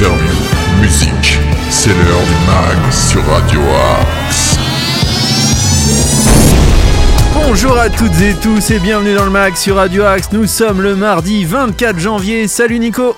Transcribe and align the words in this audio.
interviews, 0.00 0.80
musique. 0.80 1.38
C'est 1.68 1.90
l'heure 1.90 2.22
du 2.24 2.46
mag 2.46 2.90
sur 2.92 3.22
Radio 3.26 3.60
Axe. 4.00 4.56
Bonjour 7.34 7.76
à 7.78 7.90
toutes 7.90 8.18
et 8.22 8.34
tous 8.42 8.70
et 8.70 8.78
bienvenue 8.78 9.14
dans 9.14 9.26
le 9.26 9.30
mag 9.30 9.54
sur 9.56 9.76
Radio 9.76 10.04
Axe. 10.04 10.30
Nous 10.32 10.46
sommes 10.46 10.80
le 10.80 10.96
mardi 10.96 11.44
24 11.44 11.98
janvier. 11.98 12.48
Salut 12.48 12.78
Nico. 12.78 13.14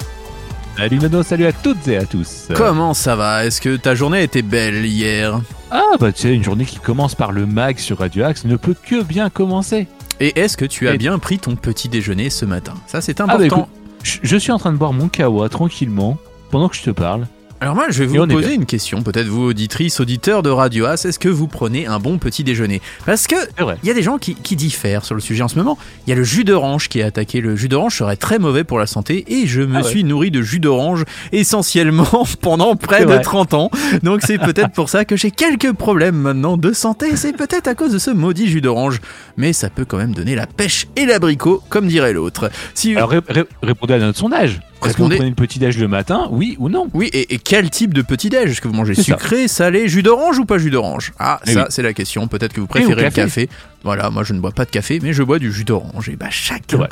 Salut 0.76 0.98
Nono, 0.98 1.22
salut 1.22 1.46
à 1.46 1.52
toutes 1.52 1.86
et 1.86 1.98
à 1.98 2.04
tous. 2.04 2.48
Comment 2.56 2.94
ça 2.94 3.14
va? 3.14 3.44
Est-ce 3.44 3.60
que 3.60 3.76
ta 3.76 3.94
journée 3.94 4.24
était 4.24 4.42
belle 4.42 4.84
hier? 4.84 5.40
Ah 5.70 5.82
bah 6.00 6.10
tu 6.10 6.22
sais, 6.22 6.34
une 6.34 6.42
journée 6.42 6.64
qui 6.64 6.78
commence 6.80 7.14
par 7.14 7.30
le 7.30 7.46
mag 7.46 7.78
sur 7.78 7.98
Radio 7.98 8.24
Axe 8.24 8.44
ne 8.44 8.56
peut 8.56 8.74
que 8.74 9.02
bien 9.04 9.30
commencer. 9.30 9.86
Et 10.18 10.36
est-ce 10.40 10.56
que 10.56 10.64
tu 10.64 10.88
as 10.88 10.94
Et- 10.94 10.98
bien 10.98 11.18
pris 11.20 11.38
ton 11.38 11.54
petit 11.54 11.88
déjeuner 11.88 12.28
ce 12.28 12.44
matin? 12.44 12.74
Ça 12.88 13.00
c'est 13.00 13.20
Ah 13.20 13.26
bah 13.26 13.34
important. 13.34 13.68
écoute, 14.02 14.18
je 14.24 14.36
suis 14.36 14.50
en 14.50 14.58
train 14.58 14.72
de 14.72 14.78
boire 14.78 14.92
mon 14.92 15.08
kawa 15.08 15.48
tranquillement 15.48 16.18
pendant 16.52 16.68
que 16.68 16.76
je 16.76 16.82
te 16.82 16.90
parle. 16.90 17.26
Alors 17.60 17.76
moi, 17.76 17.86
je 17.90 18.02
vais 18.02 18.06
vous 18.18 18.26
poser 18.26 18.54
une 18.54 18.66
question, 18.66 19.04
peut-être 19.04 19.28
vous 19.28 19.44
auditrices, 19.50 20.00
auditeurs 20.00 20.42
de 20.42 20.50
Radio 20.50 20.84
As, 20.86 21.04
est-ce 21.04 21.20
que 21.20 21.28
vous 21.28 21.46
prenez 21.46 21.86
un 21.86 22.00
bon 22.00 22.18
petit 22.18 22.42
déjeuner? 22.42 22.82
Parce 23.06 23.28
que 23.28 23.36
il 23.84 23.86
y 23.86 23.90
a 23.90 23.94
des 23.94 24.02
gens 24.02 24.18
qui, 24.18 24.34
qui 24.34 24.56
diffèrent 24.56 25.04
sur 25.04 25.14
le 25.14 25.20
sujet 25.20 25.44
en 25.44 25.48
ce 25.48 25.54
moment. 25.56 25.78
Il 26.04 26.10
y 26.10 26.12
a 26.12 26.16
le 26.16 26.24
jus 26.24 26.42
d'orange 26.42 26.88
qui 26.88 26.98
est 26.98 27.04
attaqué. 27.04 27.40
Le 27.40 27.54
jus 27.54 27.68
d'orange 27.68 27.96
serait 27.96 28.16
très 28.16 28.40
mauvais 28.40 28.64
pour 28.64 28.80
la 28.80 28.88
santé 28.88 29.24
et 29.28 29.46
je 29.46 29.62
me 29.62 29.76
Ah 29.76 29.82
ouais. 29.82 29.88
suis 29.88 30.02
nourri 30.02 30.32
de 30.32 30.42
jus 30.42 30.58
d'orange 30.58 31.04
essentiellement 31.30 32.26
pendant 32.40 32.74
près 32.74 33.02
de 33.02 33.12
vrai. 33.12 33.20
30 33.22 33.54
ans. 33.54 33.70
Donc 34.02 34.22
c'est 34.26 34.38
peut-être 34.38 34.72
pour 34.72 34.88
ça 34.88 35.04
que 35.04 35.16
j'ai 35.16 35.30
quelques 35.30 35.72
problèmes 35.72 36.16
maintenant 36.16 36.56
de 36.56 36.72
santé. 36.72 37.14
C'est 37.16 37.32
peut-être 37.36 37.68
à 37.68 37.76
cause 37.76 37.92
de 37.92 37.98
ce 37.98 38.10
maudit 38.10 38.48
jus 38.48 38.60
d'orange. 38.60 39.00
Mais 39.36 39.52
ça 39.52 39.70
peut 39.70 39.84
quand 39.84 39.98
même 39.98 40.14
donner 40.14 40.34
la 40.34 40.48
pêche 40.48 40.88
et 40.96 41.06
l'abricot, 41.06 41.62
comme 41.68 41.86
dirait 41.86 42.12
l'autre. 42.12 42.50
Si 42.74 42.96
Alors 42.96 43.10
ré- 43.10 43.20
ré- 43.28 43.44
répondez 43.62 43.94
à 43.94 43.98
notre 43.98 44.18
sondage. 44.18 44.60
Est-ce 44.86 44.96
que 44.96 45.02
vous 45.02 45.08
prenez 45.08 45.28
le 45.28 45.34
petit 45.34 45.58
déj 45.58 45.78
le 45.78 45.88
matin, 45.88 46.28
oui 46.30 46.56
ou 46.58 46.68
non? 46.68 46.88
Oui, 46.94 47.08
et, 47.12 47.34
et 47.34 47.38
quel 47.38 47.70
type 47.70 47.94
de 47.94 48.02
petit-déj? 48.02 48.50
Est-ce 48.50 48.60
que 48.60 48.68
vous 48.68 48.74
mangez 48.74 48.94
ça. 48.94 49.02
sucré, 49.02 49.48
salé, 49.48 49.88
jus 49.88 50.02
d'orange 50.02 50.38
ou 50.38 50.44
pas 50.44 50.58
jus 50.58 50.70
d'orange? 50.70 51.12
Ah, 51.18 51.40
Eh 51.46 51.52
ça, 51.52 51.60
oui. 51.62 51.66
c'est 51.70 51.82
la 51.82 51.92
question. 51.92 52.26
Peut-être 52.28 52.52
que 52.52 52.60
vous 52.60 52.66
préférez 52.66 53.04
le 53.04 53.10
café. 53.10 53.48
Voilà, 53.84 54.10
moi 54.10 54.22
je 54.24 54.32
ne 54.32 54.40
bois 54.40 54.52
pas 54.52 54.64
de 54.64 54.70
café, 54.70 55.00
mais 55.02 55.12
je 55.12 55.22
bois 55.22 55.38
du 55.38 55.52
jus 55.52 55.64
d'orange. 55.64 56.08
Et 56.08 56.16
bah, 56.16 56.26
chacun. 56.30 56.86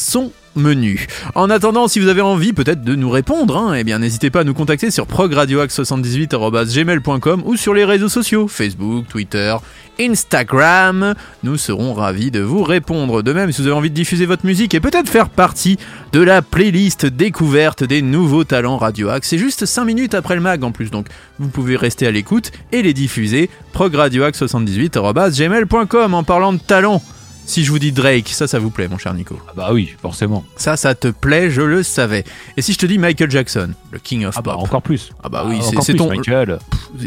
Son 0.00 0.32
menu. 0.56 1.06
En 1.34 1.50
attendant, 1.50 1.86
si 1.86 2.00
vous 2.00 2.08
avez 2.08 2.22
envie 2.22 2.52
peut-être 2.52 2.82
de 2.82 2.96
nous 2.96 3.10
répondre, 3.10 3.56
hein, 3.56 3.74
eh 3.74 3.84
bien 3.84 4.00
n'hésitez 4.00 4.30
pas 4.30 4.40
à 4.40 4.44
nous 4.44 4.54
contacter 4.54 4.90
sur 4.90 5.06
progradioax78.gmail.com 5.06 7.42
ou 7.44 7.54
sur 7.56 7.74
les 7.74 7.84
réseaux 7.84 8.08
sociaux, 8.08 8.48
Facebook, 8.48 9.06
Twitter, 9.08 9.54
Instagram. 10.00 11.14
Nous 11.44 11.56
serons 11.56 11.94
ravis 11.94 12.32
de 12.32 12.40
vous 12.40 12.64
répondre. 12.64 13.22
De 13.22 13.32
même, 13.32 13.52
si 13.52 13.62
vous 13.62 13.68
avez 13.68 13.76
envie 13.76 13.90
de 13.90 13.94
diffuser 13.94 14.26
votre 14.26 14.44
musique 14.46 14.74
et 14.74 14.80
peut-être 14.80 15.08
faire 15.08 15.28
partie 15.28 15.78
de 16.12 16.20
la 16.20 16.42
playlist 16.42 17.06
découverte 17.06 17.84
des 17.84 18.02
nouveaux 18.02 18.42
talents 18.44 18.78
Radio 18.78 19.10
Axe, 19.10 19.28
c'est 19.28 19.38
juste 19.38 19.66
5 19.66 19.84
minutes 19.84 20.14
après 20.14 20.34
le 20.34 20.40
mag 20.40 20.64
en 20.64 20.72
plus, 20.72 20.90
donc 20.90 21.06
vous 21.38 21.48
pouvez 21.48 21.76
rester 21.76 22.06
à 22.06 22.10
l'écoute 22.10 22.50
et 22.72 22.80
les 22.82 22.94
diffuser. 22.94 23.50
progradioax78.gmail.com 23.74 26.14
en 26.14 26.24
parlant 26.24 26.54
de 26.54 26.58
talent. 26.58 27.00
Si 27.46 27.64
je 27.64 27.70
vous 27.72 27.80
dis 27.80 27.90
Drake, 27.90 28.28
ça, 28.28 28.46
ça 28.46 28.60
vous 28.60 28.70
plaît, 28.70 28.86
mon 28.86 28.96
cher 28.96 29.12
Nico 29.12 29.36
Ah 29.48 29.52
bah 29.56 29.70
oui, 29.72 29.92
forcément. 30.00 30.44
ça, 30.56 30.76
ça 30.76 30.94
te 30.94 31.08
plaît, 31.08 31.50
je 31.50 31.62
le 31.62 31.82
savais. 31.82 32.22
Et 32.56 32.62
si 32.62 32.72
je 32.72 32.78
te 32.78 32.86
dis 32.86 32.96
Michael 32.96 33.28
Jackson, 33.28 33.70
le 33.90 33.98
King 33.98 34.24
of 34.26 34.34
Ah 34.38 34.42
bah 34.42 34.52
Pop, 34.52 34.62
encore 34.62 34.82
plus. 34.82 35.10
ah 35.24 35.28
bah 35.28 35.44
oui, 35.48 35.56
c'est- 35.60 35.70
encore 35.70 35.82
c'est 35.84 35.94
ton, 35.94 36.08
Michael. 36.08 36.58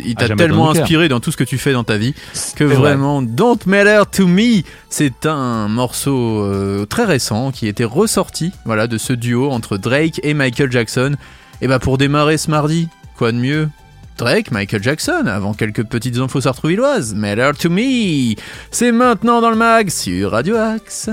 il 0.05 0.11
à 0.17 0.27
t'a 0.27 0.35
tellement 0.35 0.69
inspiré 0.71 1.07
dans 1.07 1.21
tout 1.21 1.31
ce 1.31 1.37
que 1.37 1.45
tu 1.45 1.57
fais 1.57 1.71
dans 1.71 1.85
ta 1.85 1.97
vie 1.97 2.13
que 2.57 2.65
vrai. 2.65 2.75
vraiment 2.75 3.21
Don't 3.21 3.59
Matter 3.65 4.01
to 4.11 4.27
Me, 4.27 4.63
c'est 4.89 5.25
un 5.25 5.69
morceau 5.69 6.43
euh, 6.43 6.85
très 6.85 7.05
récent 7.05 7.51
qui 7.51 7.67
était 7.67 7.85
ressorti, 7.85 8.51
voilà, 8.65 8.87
de 8.87 8.97
ce 8.97 9.13
duo 9.13 9.49
entre 9.49 9.77
Drake 9.77 10.19
et 10.23 10.33
Michael 10.33 10.69
Jackson. 10.71 11.15
Et 11.61 11.67
bah 11.67 11.79
pour 11.79 11.97
démarrer 11.97 12.38
ce 12.38 12.51
mardi, 12.51 12.89
quoi 13.16 13.31
de 13.31 13.38
mieux? 13.38 13.69
Drake, 14.18 14.51
Michael 14.51 14.84
Jackson, 14.84 15.25
avant 15.28 15.53
quelques 15.53 15.84
petites 15.84 16.18
infos 16.18 16.41
sartrouvilloises. 16.41 17.13
Matter 17.16 17.51
to 17.59 17.69
Me, 17.69 18.35
c'est 18.72 18.91
maintenant 18.91 19.41
dans 19.41 19.50
le 19.50 19.56
mag 19.56 19.90
sur 19.90 20.31
Radio 20.31 20.56
Axe. 20.56 21.09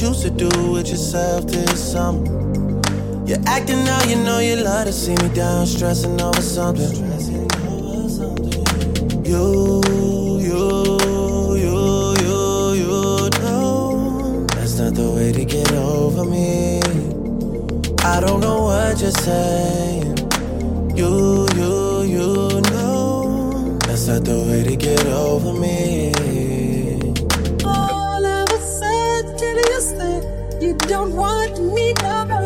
Choose 0.00 0.22
to 0.22 0.30
do 0.30 0.48
with 0.72 0.88
yourself 0.88 1.44
this 1.46 1.92
summer. 1.92 2.24
You're 3.26 3.44
acting 3.46 3.84
now, 3.84 4.02
you 4.04 4.16
know 4.16 4.38
you 4.38 4.56
love 4.56 4.86
to 4.86 4.92
see 4.94 5.14
me 5.16 5.28
down, 5.34 5.66
stressing 5.66 6.18
over 6.22 6.40
something. 6.40 6.90
You, 9.26 9.82
you, 10.40 10.62
you, 11.64 11.76
you, 12.24 12.72
you 12.80 13.30
know 13.42 14.46
that's 14.54 14.78
not 14.78 14.94
the 14.94 15.12
way 15.14 15.32
to 15.32 15.44
get 15.44 15.70
over 15.72 16.24
me. 16.24 16.80
I 18.02 18.20
don't 18.20 18.40
know 18.40 18.62
what 18.62 19.02
you're 19.02 19.10
saying. 19.10 20.16
You, 20.96 21.46
you, 21.56 22.02
you 22.14 22.60
know 22.72 23.78
that's 23.80 24.06
not 24.06 24.24
the 24.24 24.46
way 24.48 24.62
to 24.64 24.76
get 24.76 25.04
over 25.04 25.52
me. 25.52 25.99
You 30.70 30.76
don't 30.76 31.12
want 31.16 31.58
me 31.74 31.92
no 32.00 32.39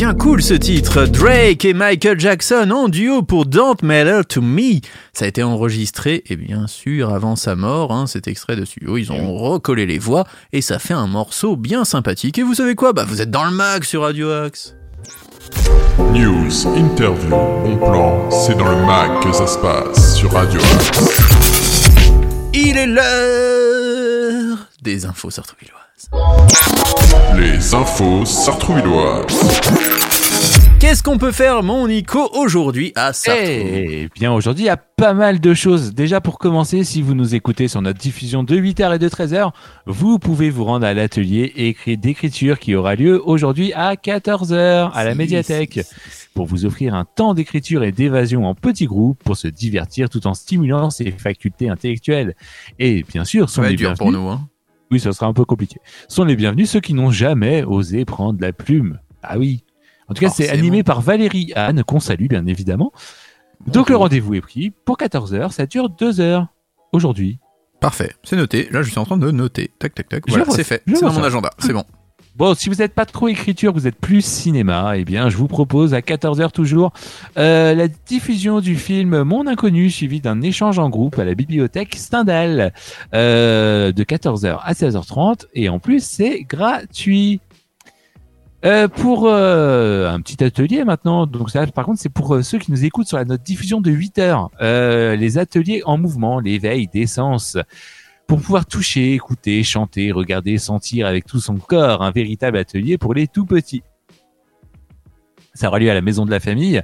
bien 0.00 0.14
cool 0.14 0.42
ce 0.42 0.54
titre. 0.54 1.04
Drake 1.04 1.62
et 1.66 1.74
Michael 1.74 2.18
Jackson 2.18 2.70
en 2.70 2.88
duo 2.88 3.20
pour 3.20 3.44
Don't 3.44 3.76
Matter 3.82 4.22
to 4.26 4.40
Me. 4.40 4.80
Ça 5.12 5.26
a 5.26 5.28
été 5.28 5.42
enregistré, 5.42 6.22
et 6.24 6.36
bien 6.36 6.66
sûr, 6.68 7.12
avant 7.12 7.36
sa 7.36 7.54
mort, 7.54 7.92
hein, 7.92 8.06
cet 8.06 8.26
extrait 8.26 8.56
de 8.56 8.64
studio, 8.64 8.96
ils 8.96 9.12
ont 9.12 9.36
recollé 9.36 9.84
les 9.84 9.98
voix 9.98 10.24
et 10.54 10.62
ça 10.62 10.78
fait 10.78 10.94
un 10.94 11.06
morceau 11.06 11.54
bien 11.54 11.84
sympathique. 11.84 12.38
Et 12.38 12.42
vous 12.42 12.54
savez 12.54 12.74
quoi? 12.74 12.94
Bah 12.94 13.04
vous 13.06 13.20
êtes 13.20 13.30
dans 13.30 13.44
le 13.44 13.50
mag 13.50 13.84
sur 13.84 14.00
Radio 14.00 14.30
Axe. 14.30 14.74
News, 16.14 16.66
interview, 16.78 17.28
bon 17.28 17.76
plan, 17.76 18.30
c'est 18.30 18.56
dans 18.56 18.70
le 18.70 18.82
mag 18.86 19.22
que 19.22 19.32
ça 19.34 19.46
se 19.46 19.58
passe 19.58 20.16
sur 20.16 20.32
Radio 20.32 20.60
Axe. 20.60 21.10
Il 22.54 22.78
est 22.78 22.86
l'heure 22.86 24.66
des 24.80 25.04
infos 25.04 25.28
sartrouvilloises. 25.28 25.89
Les 27.36 27.74
infos 27.74 28.24
sartrouvilloises. 28.24 29.26
Qu'est-ce 30.78 31.02
qu'on 31.02 31.18
peut 31.18 31.30
faire, 31.30 31.62
mon 31.62 31.88
Nico, 31.88 32.30
aujourd'hui 32.32 32.92
à 32.96 33.12
Sartrou? 33.12 33.42
Eh 33.44 34.08
bien, 34.14 34.32
aujourd'hui, 34.32 34.64
il 34.64 34.66
y 34.68 34.70
a 34.70 34.78
pas 34.78 35.12
mal 35.12 35.40
de 35.40 35.52
choses. 35.52 35.92
Déjà, 35.92 36.22
pour 36.22 36.38
commencer, 36.38 36.84
si 36.84 37.02
vous 37.02 37.14
nous 37.14 37.34
écoutez 37.34 37.68
sur 37.68 37.82
notre 37.82 37.98
diffusion 37.98 38.42
de 38.44 38.56
8h 38.56 38.94
et 38.94 38.98
de 38.98 39.08
13h, 39.10 39.50
vous 39.84 40.18
pouvez 40.18 40.48
vous 40.48 40.64
rendre 40.64 40.86
à 40.86 40.94
l'atelier 40.94 41.52
écrit 41.56 41.98
d'écriture 41.98 42.58
qui 42.58 42.74
aura 42.74 42.94
lieu 42.94 43.20
aujourd'hui 43.22 43.74
à 43.74 43.94
14h 43.94 44.92
à 44.94 45.04
la 45.04 45.14
médiathèque 45.14 45.80
pour 46.34 46.46
vous 46.46 46.64
offrir 46.64 46.94
un 46.94 47.04
temps 47.04 47.34
d'écriture 47.34 47.82
et 47.82 47.92
d'évasion 47.92 48.46
en 48.46 48.54
petits 48.54 48.86
groupes 48.86 49.22
pour 49.22 49.36
se 49.36 49.48
divertir 49.48 50.08
tout 50.08 50.26
en 50.26 50.32
stimulant 50.32 50.88
ses 50.88 51.10
facultés 51.10 51.68
intellectuelles. 51.68 52.34
Et 52.78 53.02
bien 53.02 53.26
sûr, 53.26 53.50
Ça 53.50 53.56
sont 53.56 53.62
va 53.62 53.68
les 53.68 53.74
être 53.74 53.80
dur 53.80 53.94
pour 53.94 54.12
nous. 54.12 54.28
Hein. 54.28 54.48
Oui, 54.90 55.00
ça 55.00 55.12
sera 55.12 55.26
un 55.26 55.32
peu 55.32 55.44
compliqué. 55.44 55.80
Sont 56.08 56.24
les 56.24 56.36
bienvenus 56.36 56.70
ceux 56.70 56.80
qui 56.80 56.94
n'ont 56.94 57.10
jamais 57.10 57.62
osé 57.62 58.04
prendre 58.04 58.40
la 58.40 58.52
plume. 58.52 58.98
Ah 59.22 59.38
oui. 59.38 59.64
En 60.08 60.14
tout 60.14 60.20
cas, 60.20 60.30
c'est 60.30 60.48
animé 60.48 60.82
par 60.82 61.00
Valérie 61.00 61.52
Anne, 61.54 61.84
qu'on 61.84 62.00
salue 62.00 62.26
bien 62.26 62.46
évidemment. 62.46 62.92
Donc 63.66 63.90
le 63.90 63.96
rendez-vous 63.96 64.34
est 64.34 64.40
pris 64.40 64.72
pour 64.84 64.96
14h, 64.96 65.52
ça 65.52 65.66
dure 65.66 65.90
2 65.90 66.20
heures 66.20 66.48
aujourd'hui. 66.92 67.38
Parfait, 67.80 68.12
c'est 68.24 68.36
noté. 68.36 68.68
Là, 68.70 68.82
je 68.82 68.90
suis 68.90 68.98
en 68.98 69.04
train 69.04 69.16
de 69.16 69.30
noter. 69.30 69.70
Tac, 69.78 69.94
tac, 69.94 70.08
tac. 70.08 70.24
Voilà, 70.28 70.44
c'est 70.50 70.64
fait. 70.64 70.82
C'est 70.86 71.02
dans 71.02 71.12
mon 71.12 71.22
agenda. 71.22 71.50
C'est 71.58 71.72
bon. 71.72 71.84
Bon, 72.40 72.54
si 72.54 72.70
vous 72.70 72.76
n'êtes 72.76 72.94
pas 72.94 73.04
trop 73.04 73.28
écriture, 73.28 73.74
vous 73.74 73.86
êtes 73.86 74.00
plus 74.00 74.24
cinéma, 74.24 74.94
eh 74.96 75.04
bien, 75.04 75.28
je 75.28 75.36
vous 75.36 75.46
propose 75.46 75.92
à 75.92 76.00
14h 76.00 76.52
toujours 76.52 76.90
euh, 77.36 77.74
la 77.74 77.86
diffusion 77.86 78.60
du 78.60 78.76
film 78.76 79.24
Mon 79.24 79.46
Inconnu, 79.46 79.90
suivi 79.90 80.22
d'un 80.22 80.40
échange 80.40 80.78
en 80.78 80.88
groupe 80.88 81.18
à 81.18 81.26
la 81.26 81.34
bibliothèque 81.34 81.96
Stendhal, 81.96 82.72
euh, 83.12 83.92
de 83.92 84.04
14h 84.04 84.58
à 84.62 84.72
16h30, 84.72 85.48
et 85.52 85.68
en 85.68 85.80
plus, 85.80 86.02
c'est 86.02 86.40
gratuit. 86.44 87.42
Euh, 88.64 88.88
pour 88.88 89.26
euh, 89.26 90.10
un 90.10 90.20
petit 90.20 90.44
atelier 90.44 90.84
maintenant, 90.84 91.26
donc 91.26 91.48
ça 91.48 91.66
par 91.66 91.86
contre 91.86 91.98
c'est 91.98 92.10
pour 92.10 92.34
euh, 92.34 92.42
ceux 92.42 92.58
qui 92.58 92.70
nous 92.70 92.84
écoutent 92.84 93.06
sur 93.06 93.16
la 93.16 93.24
note 93.24 93.42
diffusion 93.42 93.80
de 93.80 93.90
8 93.90 94.18
heures, 94.18 94.50
euh, 94.60 95.16
les 95.16 95.38
ateliers 95.38 95.80
en 95.86 95.96
mouvement, 95.96 96.40
l'éveil 96.40 96.86
des 96.86 97.06
sens, 97.06 97.56
pour 98.30 98.40
pouvoir 98.40 98.64
toucher, 98.64 99.14
écouter, 99.14 99.64
chanter, 99.64 100.12
regarder, 100.12 100.56
sentir 100.56 101.08
avec 101.08 101.26
tout 101.26 101.40
son 101.40 101.56
corps, 101.56 102.00
un 102.00 102.12
véritable 102.12 102.58
atelier 102.58 102.96
pour 102.96 103.12
les 103.12 103.26
tout 103.26 103.44
petits. 103.44 103.82
Ça 105.52 105.66
aura 105.66 105.80
lieu 105.80 105.90
à 105.90 105.94
la 105.94 106.00
maison 106.00 106.24
de 106.26 106.30
la 106.30 106.38
famille 106.38 106.80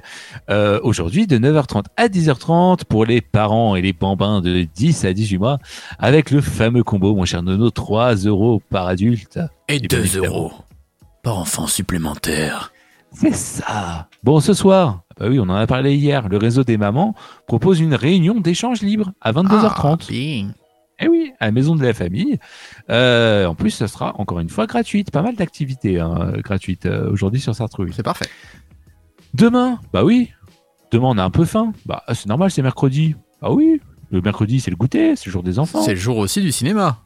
euh, 0.49 0.81
aujourd'hui 0.83 1.25
de 1.25 1.37
9h30 1.37 1.85
à 1.95 2.09
10h30 2.09 2.83
pour 2.83 3.05
les 3.05 3.21
parents 3.21 3.77
et 3.77 3.81
les 3.81 3.93
bambins 3.93 4.41
de 4.41 4.63
10 4.75 5.05
à 5.05 5.13
18 5.13 5.37
mois 5.37 5.57
avec 5.99 6.31
le 6.31 6.41
fameux 6.41 6.83
combo, 6.83 7.15
mon 7.15 7.23
cher 7.23 7.41
Nono, 7.43 7.69
3 7.69 8.15
euros 8.15 8.61
par 8.69 8.87
adulte. 8.87 9.39
Et 9.69 9.79
bien 9.79 9.87
2 9.87 9.97
évidemment. 9.99 10.25
euros 10.25 10.51
par 11.23 11.37
enfant 11.37 11.67
supplémentaire. 11.67 12.73
C'est 13.13 13.33
ça. 13.33 14.09
Bon, 14.21 14.41
ce 14.41 14.53
soir, 14.53 15.03
bah 15.17 15.27
oui, 15.29 15.39
on 15.39 15.43
en 15.43 15.55
a 15.55 15.65
parlé 15.65 15.95
hier, 15.95 16.27
le 16.27 16.35
réseau 16.35 16.65
des 16.65 16.75
mamans 16.75 17.15
propose 17.47 17.79
une 17.79 17.95
réunion 17.95 18.41
d'échange 18.41 18.81
libre 18.81 19.13
à 19.21 19.31
22h30. 19.31 20.51
Ah. 20.51 20.66
Eh 20.99 21.07
oui, 21.07 21.31
à 21.39 21.45
la 21.45 21.51
maison 21.51 21.75
de 21.75 21.83
la 21.83 21.93
famille. 21.93 22.39
Euh, 22.89 23.45
en 23.45 23.55
plus, 23.55 23.71
ça 23.71 23.87
sera 23.87 24.19
encore 24.19 24.39
une 24.39 24.49
fois 24.49 24.65
gratuite. 24.65 25.11
Pas 25.11 25.21
mal 25.21 25.35
d'activités 25.35 25.99
hein, 25.99 26.33
gratuites 26.43 26.87
euh, 26.87 27.11
aujourd'hui 27.11 27.39
sur 27.39 27.53
Sartreville. 27.53 27.93
C'est 27.93 28.03
parfait. 28.03 28.29
Demain, 29.33 29.79
bah 29.93 30.03
oui. 30.03 30.31
Demain, 30.91 31.09
on 31.09 31.17
a 31.17 31.23
un 31.23 31.29
peu 31.29 31.45
faim. 31.45 31.73
Bah, 31.85 32.03
c'est 32.13 32.25
normal, 32.25 32.49
c'est 32.49 32.63
mercredi. 32.63 33.15
Ah 33.41 33.51
oui. 33.51 33.79
Le 34.09 34.21
mercredi, 34.21 34.59
c'est 34.59 34.71
le 34.71 34.77
goûter, 34.77 35.15
c'est 35.15 35.27
le 35.27 35.31
jour 35.31 35.43
des 35.43 35.59
enfants. 35.59 35.81
C'est 35.81 35.93
le 35.93 35.99
jour 35.99 36.17
aussi 36.17 36.41
du 36.41 36.51
cinéma. 36.51 37.03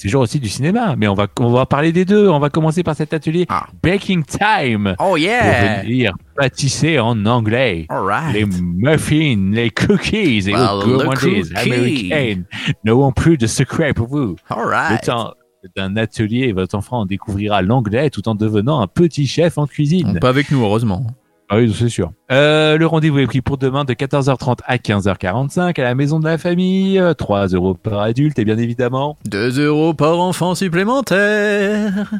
C'est 0.00 0.08
le 0.08 0.12
jour 0.12 0.22
aussi 0.22 0.40
du 0.40 0.48
cinéma. 0.48 0.94
Mais 0.96 1.08
on 1.08 1.14
va, 1.14 1.26
on 1.40 1.50
va 1.52 1.66
parler 1.66 1.92
des 1.92 2.06
deux. 2.06 2.26
On 2.30 2.38
va 2.38 2.48
commencer 2.48 2.82
par 2.82 2.96
cet 2.96 3.12
atelier 3.12 3.44
Ah. 3.50 3.66
Baking 3.82 4.24
Time. 4.24 4.94
Oh 4.98 5.04
Pour 5.08 5.18
yeah! 5.18 5.82
venir 5.82 6.14
pâtisser 6.34 6.98
en 6.98 7.26
anglais. 7.26 7.84
Alright. 7.90 8.32
Les 8.32 8.46
muffins, 8.46 9.50
les 9.52 9.68
cookies 9.68 10.48
et 10.48 10.54
Well, 10.54 10.62
aux 10.72 10.80
the 10.80 10.84
gourmandises 10.86 11.52
américaines 11.54 12.44
n'auront 12.82 13.12
plus 13.12 13.36
de 13.36 13.46
secret 13.46 13.92
pour 13.92 14.06
vous. 14.08 14.36
Le 14.48 14.56
Alright. 14.56 15.02
temps 15.04 15.34
d'un 15.76 15.94
atelier, 15.98 16.52
votre 16.54 16.74
enfant 16.76 17.04
découvrira 17.04 17.60
l'anglais 17.60 18.08
tout 18.08 18.26
en 18.26 18.34
devenant 18.34 18.80
un 18.80 18.86
petit 18.86 19.26
chef 19.26 19.58
en 19.58 19.66
cuisine. 19.66 20.18
Pas 20.18 20.30
avec 20.30 20.50
nous, 20.50 20.62
heureusement. 20.62 21.06
Ah 21.52 21.56
oui, 21.56 21.74
c'est 21.76 21.88
sûr. 21.88 22.12
Euh, 22.30 22.78
le 22.78 22.86
rendez-vous 22.86 23.18
est 23.18 23.26
pris 23.26 23.40
pour 23.40 23.58
demain 23.58 23.84
de 23.84 23.92
14h30 23.92 24.58
à 24.66 24.76
15h45 24.76 25.80
à 25.80 25.82
la 25.82 25.94
maison 25.96 26.20
de 26.20 26.24
la 26.24 26.38
famille. 26.38 26.96
Euh, 26.96 27.12
3 27.12 27.48
euros 27.48 27.74
par 27.74 27.98
adulte 28.00 28.38
et 28.38 28.44
bien 28.44 28.56
évidemment. 28.56 29.16
2 29.24 29.58
euros 29.66 29.92
par 29.92 30.20
enfant 30.20 30.54
supplémentaire. 30.54 32.12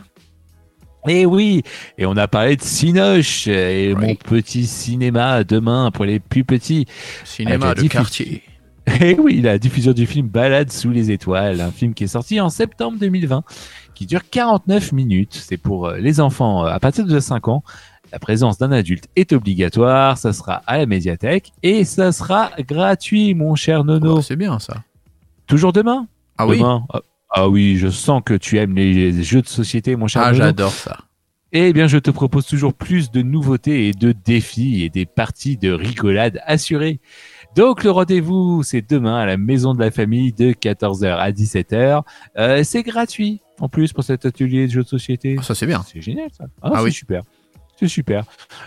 Et 1.09 1.25
oui, 1.27 1.63
et 1.97 2.07
on 2.07 2.17
a 2.17 2.27
parlé 2.29 2.57
de 2.57 2.63
Cinoche 2.63 3.47
et 3.47 3.95
Oui. 3.97 4.05
mon 4.09 4.15
petit 4.17 4.67
cinéma 4.67 5.45
demain 5.45 5.91
pour 5.93 6.05
les 6.05 6.19
plus 6.19 6.45
petits. 6.45 6.87
Cinéma 7.25 7.71
Avec 7.71 7.85
de 7.85 7.89
quartier. 7.89 8.43
Et 9.01 9.15
oui, 9.21 9.41
la 9.41 9.59
diffusion 9.59 9.93
du 9.93 10.07
film 10.07 10.27
Balade 10.27 10.73
sous 10.73 10.91
les 10.91 11.11
étoiles, 11.13 11.61
un 11.61 11.71
film 11.71 11.95
qui 11.95 12.05
est 12.05 12.09
sorti 12.09 12.41
en 12.41 12.49
septembre 12.49 12.99
2020, 12.99 13.45
qui 13.95 14.07
dure 14.07 14.23
49 14.29 14.93
minutes. 14.93 15.39
C'est 15.47 15.59
pour 15.59 15.87
euh, 15.87 15.99
les 15.99 16.19
enfants 16.19 16.65
euh, 16.65 16.71
à 16.71 16.81
partir 16.81 17.05
de 17.05 17.21
5 17.21 17.49
ans. 17.49 17.63
La 18.13 18.19
présence 18.19 18.59
d'un 18.59 18.73
adulte 18.73 19.09
est 19.17 19.33
obligatoire, 19.33 20.19
ça 20.19 20.33
sera 20.33 20.63
à 20.67 20.79
la 20.79 20.87
médiathèque 20.87 21.53
et 21.63 21.85
ça 21.85 22.11
sera 22.13 22.51
gratuit, 22.59 23.35
mon 23.35 23.55
cher 23.55 23.85
Nono. 23.85 24.19
Oh, 24.19 24.23
c'est 24.23 24.37
bien 24.37 24.59
ça. 24.59 24.83
Toujours 25.47 25.73
demain? 25.73 26.09
Ah 26.39 26.47
oui? 26.47 26.59
Demain 26.59 26.85
ah, 26.93 27.01
ah 27.31 27.49
oui, 27.49 27.77
je 27.77 27.89
sens 27.89 28.23
que 28.25 28.35
tu 28.35 28.59
aimes 28.59 28.75
les 28.75 29.23
jeux 29.23 29.43
de 29.43 29.47
société, 29.49 29.95
mon 29.95 30.09
cher 30.09 30.23
Ah, 30.25 30.33
Nono. 30.33 30.45
j'adore 30.45 30.73
ça. 30.73 30.99
Eh 31.53 31.73
bien, 31.73 31.87
je 31.89 31.99
te 31.99 32.11
propose 32.11 32.47
toujours 32.47 32.75
plus 32.75 33.11
de 33.11 33.23
nouveautés 33.23 33.89
et 33.89 33.93
de 33.93 34.13
défis 34.13 34.83
et 34.85 34.89
des 34.89 35.05
parties 35.07 35.57
de 35.57 35.73
rigolade 35.73 36.41
assurées. 36.47 37.01
Donc, 37.57 37.83
le 37.83 37.91
rendez-vous, 37.91 38.63
c'est 38.63 38.89
demain 38.89 39.17
à 39.19 39.27
la 39.27 39.37
maison 39.37 39.75
de 39.75 39.81
la 39.81 39.91
famille 39.91 40.33
de 40.33 40.53
14h 40.53 41.17
à 41.17 41.33
17h. 41.33 42.03
Euh, 42.39 42.63
c'est 42.63 42.85
gratuit, 42.85 43.41
en 43.59 43.69
plus, 43.69 43.93
pour 43.93 44.05
cet 44.05 44.27
atelier 44.27 44.69
de 44.69 44.73
jeux 44.73 44.85
de 44.85 44.89
société. 44.89 45.37
Ah, 45.41 45.43
ça, 45.43 45.57
c'est 45.57 45.67
bien. 45.67 45.83
C'est 45.85 46.01
génial, 46.01 46.29
ça. 46.37 46.45
Ah, 46.63 46.71
Ah 46.75 46.83
oui. 46.85 46.93
super. 46.93 47.23
C'est 47.81 47.89
super. 47.89 48.25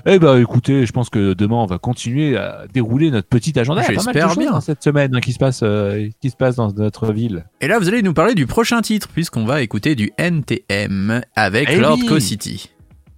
Eh 0.07 0.17
ben, 0.17 0.41
écoutez, 0.41 0.87
je 0.87 0.91
pense 0.91 1.11
que 1.11 1.33
demain, 1.33 1.57
on 1.57 1.65
va 1.67 1.77
continuer 1.77 2.35
à 2.35 2.63
dérouler 2.73 3.11
notre 3.11 3.27
petit 3.27 3.57
agenda. 3.59 3.83
Il 3.87 3.93
y 3.93 3.95
a 3.95 3.99
pas 3.99 4.03
mal 4.05 4.13
de 4.15 4.19
J'espère 4.19 4.35
bien. 4.37 4.53
hein, 4.55 4.59
cette 4.61 4.83
semaine 4.83 5.15
hein, 5.15 5.19
qui 5.19 5.33
se 5.33 5.37
passe, 5.37 5.59
euh, 5.61 6.09
qui 6.19 6.31
se 6.31 6.35
passe 6.35 6.55
dans 6.55 6.71
notre 6.73 7.13
ville. 7.13 7.45
Et 7.61 7.67
là, 7.67 7.77
vous 7.77 7.87
allez 7.87 8.01
nous 8.01 8.15
parler 8.15 8.33
du 8.33 8.47
prochain 8.47 8.81
titre, 8.81 9.07
puisqu'on 9.13 9.45
va 9.45 9.61
écouter 9.61 9.93
du 9.93 10.11
NTM 10.17 11.21
avec 11.35 11.69
Eh 11.71 11.77
Lord 11.77 11.99
oui. 12.01 12.07
Co 12.07 12.19
City. 12.19 12.71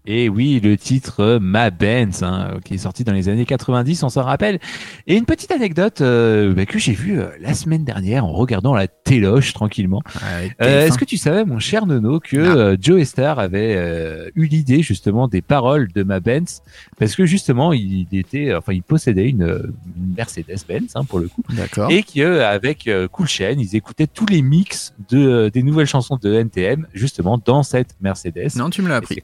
Et 0.08 0.30
oui, 0.30 0.60
le 0.64 0.78
titre 0.78 1.22
euh, 1.22 1.40
Ma 1.40 1.70
Benz, 1.72 2.22
hein, 2.24 2.60
qui 2.64 2.76
est 2.76 2.78
sorti 2.78 3.04
dans 3.04 3.14
les 3.14 3.28
années 3.30 3.46
90, 3.46 4.04
on 4.04 4.10
s'en 4.10 4.22
rappelle. 4.24 4.60
Et 5.08 5.16
une 5.18 5.26
petite 5.26 5.52
anecdote 5.52 6.02
euh, 6.02 6.54
bah, 6.54 6.66
que 6.66 6.78
j'ai 6.78 6.94
vue 6.94 7.20
euh, 7.20 7.28
la 7.42 7.54
semaine 7.56 7.84
dernière 7.84 8.24
en 8.26 8.32
regardant 8.32 8.76
la 8.76 8.88
téloche 8.88 9.54
tranquillement. 9.54 10.02
Avec 10.22 10.54
Euh, 10.62 10.84
TF1. 10.84 10.88
Est-ce 10.88 10.98
que 11.00 11.06
tu 11.06 11.18
savais, 11.18 11.44
mon 11.46 11.60
cher 11.60 11.86
Nono, 11.88 12.20
que 12.20 12.38
euh, 12.38 12.78
Joe 12.80 13.04
Star 13.04 13.40
avait 13.40 13.76
euh, 13.76 14.30
eu 14.36 14.46
l'idée 14.46 14.82
justement 14.84 15.28
des 15.28 15.42
paroles 15.42 15.92
de 15.92 16.04
Ma 16.04 16.20
Benz? 16.20 16.62
Parce 17.00 17.16
que 17.16 17.26
justement 17.26 17.74
il 17.74 18.08
était, 18.14 18.54
enfin 18.54 18.74
il 18.74 18.84
possédait 18.84 19.28
une, 19.30 19.44
euh, 19.44 19.74
une 19.98 20.14
Mercedes-Benz 20.16 20.92
hein, 20.96 21.04
pour 21.04 21.20
le 21.20 21.28
coup, 21.28 21.42
D'accord. 21.50 21.90
et 21.90 22.04
qu'avec 22.04 22.88
euh, 22.88 23.08
Cool 23.08 23.28
Chain, 23.28 23.56
ils 23.58 23.76
écoutaient 23.76 24.08
tous 24.08 24.26
les 24.28 24.42
mix 24.42 24.94
de 25.10 25.18
euh, 25.18 25.50
des 25.50 25.64
nouvelles 25.64 25.88
chansons 25.88 26.18
de 26.22 26.32
NTM 26.34 26.86
justement 26.94 27.42
dans 27.44 27.64
cette 27.64 27.96
Mercedes. 28.02 28.56
Non, 28.56 28.70
tu 28.70 28.82
me 28.82 28.90
l'as 28.90 28.98
appris. 28.98 29.24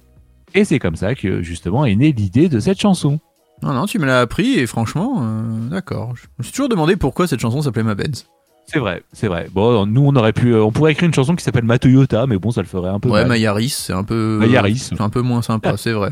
Et 0.53 0.65
c'est 0.65 0.79
comme 0.79 0.95
ça 0.95 1.15
que 1.15 1.41
justement 1.41 1.85
est 1.85 1.95
née 1.95 2.11
l'idée 2.11 2.49
de 2.49 2.59
cette 2.59 2.79
chanson. 2.79 3.19
Non, 3.63 3.73
non, 3.73 3.85
tu 3.85 3.99
me 3.99 4.05
l'as 4.05 4.21
appris 4.21 4.57
et 4.59 4.65
franchement, 4.65 5.21
euh, 5.23 5.69
d'accord. 5.69 6.13
Je 6.15 6.23
me 6.39 6.43
suis 6.43 6.51
toujours 6.51 6.69
demandé 6.69 6.95
pourquoi 6.95 7.27
cette 7.27 7.39
chanson 7.39 7.61
s'appelait 7.61 7.83
Ma 7.83 7.95
Benz. 7.95 8.25
C'est 8.65 8.79
vrai, 8.79 9.03
c'est 9.13 9.27
vrai. 9.27 9.49
Bon, 9.51 9.85
nous 9.85 10.01
on 10.05 10.15
aurait 10.15 10.33
pu, 10.33 10.53
euh, 10.53 10.63
on 10.63 10.71
pourrait 10.71 10.93
écrire 10.93 11.07
une 11.07 11.13
chanson 11.13 11.35
qui 11.35 11.43
s'appelle 11.43 11.63
Ma 11.65 11.77
Toyota, 11.77 12.25
mais 12.25 12.37
bon, 12.37 12.51
ça 12.51 12.61
le 12.61 12.67
ferait 12.67 12.89
un 12.89 12.99
peu. 12.99 13.09
Ouais, 13.09 13.21
mal. 13.21 13.27
ma 13.29 13.37
Yaris, 13.37 13.69
c'est 13.69 13.93
un 13.93 14.03
peu. 14.03 14.37
Ma 14.39 14.45
Yaris. 14.47 14.77
C'est 14.89 15.01
un 15.01 15.09
peu 15.09 15.21
moins 15.21 15.41
sympa, 15.41 15.75
c'est 15.77 15.91
vrai. 15.91 16.11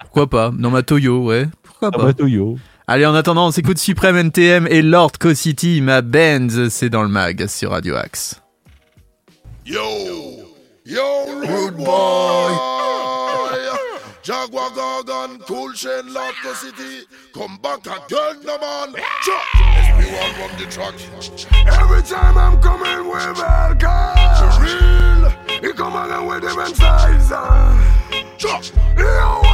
Pourquoi 0.00 0.28
pas? 0.30 0.50
Dans 0.56 0.70
ma 0.70 0.82
Toyo, 0.82 1.24
ouais. 1.24 1.48
Pourquoi 1.62 1.90
Ah, 1.92 1.96
pas? 1.98 2.04
Ma 2.04 2.12
Toyo. 2.14 2.56
Allez, 2.86 3.04
en 3.04 3.14
attendant, 3.14 3.48
on 3.48 3.50
s'écoute 3.50 3.78
Supreme 3.78 4.16
NTM 4.16 4.66
et 4.70 4.80
Lord 4.80 5.12
Co-City, 5.20 5.80
Ma 5.82 6.00
Benz, 6.00 6.68
c'est 6.70 6.88
dans 6.88 7.02
le 7.02 7.08
mag 7.08 7.46
sur 7.48 7.70
Radio 7.72 7.96
Axe. 7.96 8.40
Yo, 9.66 9.80
yo, 10.86 11.02
rude 11.42 11.74
boy. 11.76 12.87
Jaguar 14.28 14.68
Gargan, 14.72 15.40
cool 15.46 15.72
chain, 15.72 16.12
Lotto 16.12 16.52
City. 16.52 17.06
Come 17.32 17.56
back 17.62 17.80
again, 17.86 18.44
no 18.44 18.58
man. 18.58 18.94
Chuck. 19.22 19.42
SP1 19.56 20.34
from 20.34 20.52
the 20.58 20.66
truck. 20.70 20.94
Every 21.80 22.02
time 22.02 22.36
I'm 22.36 22.60
coming 22.60 23.08
with 23.08 23.38
Elka. 23.38 24.18
For 24.36 24.50
real. 24.62 25.30
He 25.62 25.72
come 25.72 25.96
again 25.96 26.26
with 26.26 26.42
different 26.42 26.76
size. 26.76 27.30
Chuck. 28.36 28.64
Yo, 28.98 29.47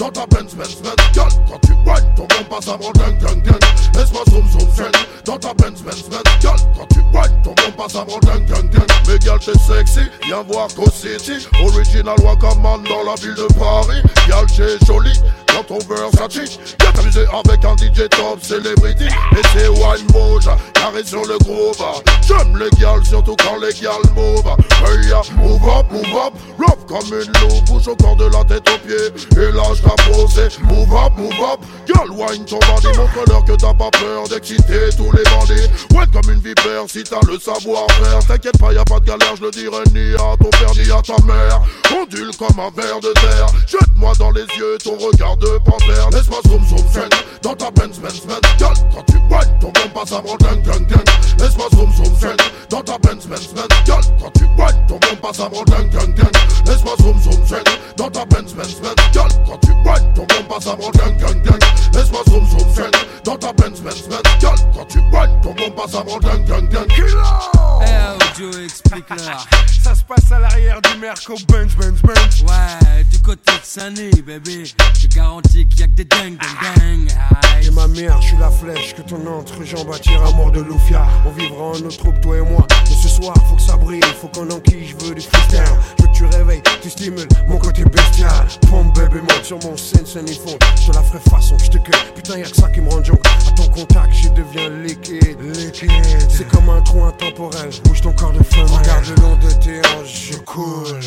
Dans 0.00 0.08
ta 0.08 0.24
Benz 0.28 0.54
Benz 0.54 0.76
Benz 0.82 0.96
Girl, 1.12 1.28
quand 1.46 1.58
tu 1.58 1.72
whine 1.84 2.14
Ton 2.16 2.22
bon 2.22 2.44
passe 2.48 2.68
avant 2.68 2.90
ding 2.92 3.18
ding 3.18 3.42
ding 3.42 3.52
Laisse-moi 3.94 4.22
zoom 4.30 4.48
zoom 4.48 4.66
zen 4.74 4.90
Dans 5.26 5.36
ta 5.36 5.52
Benz 5.52 5.82
Benz 5.82 6.04
Benz 6.08 6.22
Girl, 6.40 6.56
quand 6.74 6.86
tu 6.86 7.00
whine 7.12 7.42
Ton 7.44 7.50
bon 7.50 7.72
passe 7.76 7.96
avant 7.96 8.18
ding 8.20 8.46
ding 8.46 8.70
ding 8.70 8.86
Mais 9.06 9.20
girl 9.20 9.38
t'es 9.38 9.58
sexy. 9.58 10.08
Viens 10.24 10.42
voir 10.42 10.68
Co 10.74 10.90
City. 10.90 11.46
Original 11.62 12.16
Wakaman 12.22 12.82
dans 12.84 13.02
la 13.04 13.14
ville 13.16 13.34
de 13.34 13.52
Paris. 13.58 14.00
Girl 14.26 14.46
t'es 15.50 15.56
jolie 15.56 15.56
Dans 15.56 15.64
ton 15.64 15.78
Versace 15.94 16.58
Viens 16.80 16.92
t'amuser 16.92 17.26
avec 17.32 17.64
un 17.64 17.76
DJ 17.76 18.08
top 18.08 18.42
celebrity 18.42 19.06
Et 19.06 19.42
c'est 19.52 19.68
wine 19.68 20.06
mouche 20.12 20.46
Carré 20.80 21.04
sur 21.04 21.24
le 21.26 21.36
groove. 21.38 21.76
J'aime 22.26 22.56
les 22.56 22.70
gals 22.80 23.04
surtout 23.04 23.36
quand 23.36 23.56
les 23.60 23.72
gals 23.74 24.10
move. 24.16 24.56
Hey 24.86 25.08
ya, 25.08 25.20
move 25.36 25.62
up, 25.68 25.86
move 25.92 26.16
up. 26.16 26.32
Rough 26.58 26.86
comme 26.86 27.06
une 27.12 27.32
loupe 27.40 27.64
Bouge 27.66 27.88
au 27.88 27.96
corps 27.96 28.16
de 28.16 28.24
la 28.24 28.42
tête 28.44 28.66
aux 28.66 28.78
pieds. 28.78 29.42
Et 29.42 29.52
lâche 29.52 29.82
ta 29.82 29.94
posée 30.10 30.48
Move 30.62 30.94
up, 30.94 31.12
move 31.18 31.32
up. 31.52 31.60
Girl, 31.86 32.10
wine 32.10 32.46
ton 32.46 32.58
bandit. 32.60 32.96
Montre-leur 32.96 33.44
que 33.44 33.52
t'as 33.52 33.74
pas 33.74 33.90
peur 33.90 34.26
d'exciter 34.30 34.88
tous 34.96 35.12
les 35.12 35.22
bandits. 35.24 35.68
Ouais 35.94 36.06
comme 36.10 36.32
une 36.32 36.40
vipère 36.40 36.84
si 36.88 37.04
t'as 37.04 37.20
le 37.28 37.38
savoir-faire. 37.38 38.24
T'inquiète 38.26 38.58
pas, 38.58 38.72
y 38.72 38.78
a 38.78 38.84
pas 38.84 39.00
de 39.00 39.04
galère 39.04 39.36
Je 39.36 39.42
le 39.42 39.50
dirai 39.50 39.84
ni 39.92 40.14
à 40.14 40.34
ton 40.40 40.48
père 40.50 40.72
ni 40.74 40.90
à 40.90 41.02
ta 41.02 41.22
mère. 41.24 41.60
Ondule 41.94 42.34
comme 42.38 42.58
un 42.58 42.70
ver 42.74 43.00
de 43.00 43.12
terre. 43.20 43.46
Jette-moi 43.66 44.12
dans 44.18 44.30
les 44.30 44.46
yeux 44.56 44.78
ton 44.82 44.96
regard 44.96 45.36
de 45.40 45.58
panthère 45.64 46.10
Laisse-moi 46.10 46.38
zoom 46.46 46.64
zoom 46.66 46.86
zen 46.92 47.08
Dans 47.42 47.54
ta 47.54 47.70
Benz 47.70 47.98
Benz 47.98 48.20
Benz 48.26 48.40
Girl, 48.58 48.74
quand 48.94 49.04
tu 49.06 49.16
whine 49.16 49.58
Ton 49.60 49.72
bon 49.72 49.88
passe 49.94 50.12
avant 50.12 50.36
ding 50.36 50.62
ding 50.62 50.86
ding 50.86 51.04
Laisse-moi 51.38 51.66
zoom 51.74 51.92
zoom 51.92 52.14
zen 52.16 52.36
Dans 52.68 52.82
ta 52.82 52.98
Benz 52.98 53.26
Benz 53.26 53.48
Benz 53.54 53.68
Girl, 53.84 54.02
quand 54.20 54.30
tu 54.32 54.44
whine 54.44 54.86
Ton 54.86 54.98
bon 54.98 55.16
passe 55.20 55.40
ding 55.64 55.90
Laisse-moi 55.90 56.19
C'est 95.72 96.48
comme 96.48 96.68
un 96.68 96.80
trou 96.82 97.04
intemporel. 97.04 97.70
Bouge 97.84 98.00
ton 98.00 98.12
corps 98.12 98.32
de 98.32 98.42
flamme. 98.42 98.66
Regarde 98.66 99.06
le 99.06 99.14
long 99.22 99.36
de 99.36 99.50
tes 99.62 99.78
hanches, 99.80 100.30
je 100.32 100.38
coule. 100.38 101.00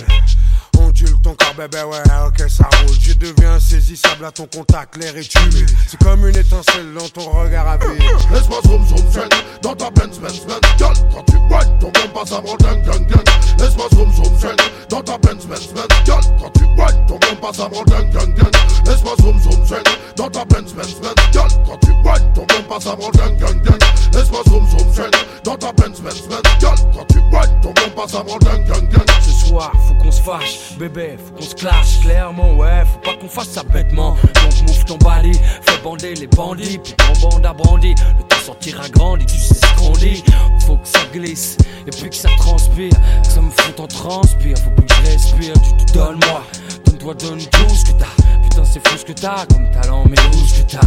Ondule 1.03 1.21
ton 1.21 1.35
corps, 1.35 1.53
bébé, 1.57 1.83
ouais, 1.83 1.99
ok, 2.27 2.49
ça 2.49 2.63
roule. 2.63 2.95
Je 2.99 3.13
deviens 3.13 3.53
insaisissable 3.53 4.25
à 4.25 4.31
ton 4.31 4.45
contact, 4.45 4.97
l'air 4.97 5.15
est 5.17 5.35
humide. 5.35 5.69
C'est 5.87 6.01
comme 6.01 6.27
une 6.27 6.35
étincelle 6.35 6.93
dans 6.97 7.09
ton 7.09 7.29
regard 7.31 7.67
à 7.67 7.77
vide. 7.77 8.03
Laisse-moi 8.31 8.59
zoom 8.65 8.87
zoom 8.87 9.11
zen 9.11 9.29
Dans 9.61 9.75
ta 9.75 9.89
Benz 9.91 10.19
Benz 10.19 10.45
Benz 10.45 10.61
Girl, 10.77 10.93
quand 11.13 11.23
tu 11.23 11.37
whine 11.37 11.79
Ton 11.79 11.91
bon 11.91 12.07
passe 12.13 12.31
avant 12.31 12.55
ding 12.57 12.81
ding 12.83 13.07
ding 13.07 13.23
Laisse-moi 13.59 13.87
zoom 13.93 14.11
zoom 14.13 14.37
zen 14.39 14.55
Dans 14.89 15.01
ta 15.01 15.17
Benz 15.17 15.45
Benz 15.45 15.67
Benz 15.73 15.87
Girl, 16.05 16.21
quand 16.39 16.49
tu 16.53 16.63
whine 16.63 17.05
Ton 17.07 17.19
bon 17.19 17.35
passe 17.41 17.59
avant 17.59 17.83
ding 17.83 18.09
ding 18.11 18.33
ding 18.35 18.51
Laisse-moi 18.85 19.13
zoom 19.21 19.39
zoom 19.41 19.65
zen 19.65 19.83
Dans 20.15 20.29
ta 20.29 20.45
Benz 20.45 20.73
Benz 20.73 20.95
Benz 21.01 21.15
Girl, 21.31 21.49
quand 21.65 21.77
tu 21.81 21.91
whine 21.91 22.33
Ton 22.33 22.45
bon 22.47 22.63
passe 22.69 22.87
avant 22.87 23.11
ding 23.11 23.37
ding 23.37 23.61
ding 23.61 23.79
Laisse-moi 24.13 24.41
zoom 24.47 24.67
zoom 24.69 24.93
zen 24.93 25.11
Dans 25.43 25.57
ta 25.57 25.71
Benz 25.73 25.99
Benz 26.01 26.21
Benz 26.29 26.41
Girl, 26.59 26.77
quand 26.93 27.05
tu 27.09 27.19
whine 27.19 27.61
Ton 27.61 27.73
bon 27.73 27.89
passe 27.95 28.15
avant 28.15 28.37
ding 28.39 28.65
ding 28.65 28.89
Ce 29.21 29.47
soir, 29.47 29.71
faut 29.87 29.95
qu'on 29.95 30.11
se 30.11 30.21
fâche, 30.21 30.77
bébé, 30.79 30.92
faut 30.93 31.33
qu'on 31.35 31.41
se 31.41 31.55
clash 31.55 32.01
clairement, 32.01 32.53
ouais, 32.53 32.83
faut 32.85 32.99
pas 32.99 33.15
qu'on 33.19 33.27
fasse 33.27 33.49
ça 33.49 33.63
bêtement. 33.63 34.15
Donc 34.35 34.61
move 34.67 34.85
ton 34.85 34.97
body, 34.97 35.33
fais 35.33 35.81
bander 35.83 36.13
les 36.15 36.27
bandits, 36.27 36.77
puis 36.77 36.93
ton 36.93 37.29
bande 37.29 37.45
a 37.45 37.53
brandi. 37.53 37.95
Le 38.17 38.23
temps 38.23 38.43
sortira 38.45 38.87
grandi, 38.89 39.25
tu 39.25 39.37
sais 39.37 39.55
ce 39.55 39.81
qu'on 39.81 39.91
dit. 39.93 40.23
Faut 40.65 40.77
que 40.77 40.87
ça 40.87 40.99
glisse, 41.11 41.57
et 41.87 41.89
puis 41.89 42.09
que 42.09 42.15
ça 42.15 42.29
transpire, 42.37 42.91
que 43.23 43.27
ça 43.27 43.41
me 43.41 43.49
fout 43.49 43.79
en 43.79 43.87
transpire. 43.87 44.57
Faut 44.59 44.69
plus 44.71 44.85
que 44.85 44.93
je 44.93 45.11
respire, 45.11 45.53
tu 45.77 45.85
te 45.85 45.93
donnes 45.93 46.19
moi, 46.27 46.43
donne-toi, 46.85 47.13
donne 47.15 47.39
tout 47.39 47.75
ce 47.75 47.85
que 47.85 47.99
t'as. 47.99 48.23
Putain, 48.43 48.63
c'est 48.63 48.87
fou 48.87 48.97
ce 48.97 49.05
que 49.05 49.13
t'as 49.13 49.45
comme 49.47 49.69
talent, 49.71 50.05
mais 50.07 50.19
où 50.35 50.47
ce 50.47 50.61
que 50.61 50.71
t'as. 50.71 50.79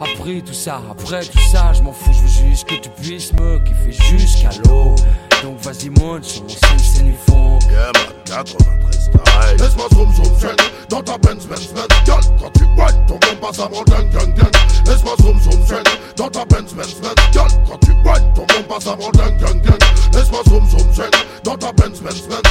Après 0.00 0.40
tout 0.42 0.52
ça, 0.52 0.80
après 0.90 1.24
tout 1.24 1.40
ça, 1.50 1.72
je 1.72 1.82
m'en 1.82 1.92
fous, 1.92 2.12
je 2.12 2.20
veux 2.20 2.50
juste 2.50 2.68
que 2.68 2.74
tu 2.74 2.90
puisses 2.90 3.32
me 3.32 3.58
kiffer 3.60 3.92
jusqu'à 3.92 4.50
l'eau. 4.64 4.94
Donc 5.42 5.58
vas-y 5.60 5.88
monte 5.90 6.24
sur 6.24 6.42
mon 6.42 6.48
scène, 6.48 6.78
scène 6.78 7.06
ils 7.06 7.32
font 7.32 7.58
Yeah 7.70 7.92
man, 7.94 8.14
93 8.26 8.94
style 8.94 9.56
Laisse-moi 9.58 9.86
zoom 9.94 10.12
zoom 10.12 10.38
zen 10.38 10.56
Dans 10.88 11.02
ta 11.02 11.16
Benz 11.18 11.46
Benz 11.46 11.68
Benz 11.72 11.86
Girl, 12.04 12.20
quand 12.40 12.50
tu 12.54 12.64
whine 12.64 13.06
Ton 13.06 13.14
bon 13.14 13.36
passe 13.40 13.60
avant 13.60 13.84
ding 13.84 14.10
ding 14.10 14.34
ding 14.34 14.50
Laisse-moi 14.86 15.14
zoom 15.22 15.38
zoom 15.40 15.66
zen 15.66 15.84
Dans 16.16 16.28
ta 16.28 16.44
Benz 16.44 16.74
Benz 16.74 16.94
Benz 17.00 17.14
Girl, 17.32 17.48
quand 17.68 17.78
tu 17.78 17.92
whine 17.92 18.32
Ton 18.34 18.46
avant 18.90 19.10
ding 19.12 19.36
ding 19.38 19.62
ding 19.62 19.78
Laisse-moi 20.12 20.40
zoom 20.48 20.68
zoom 20.68 20.92
zen 20.92 21.10
Dans 21.44 21.56
ta 21.56 21.72
Benz 21.72 22.00
Benz 22.00 22.22
Benz 22.28 22.42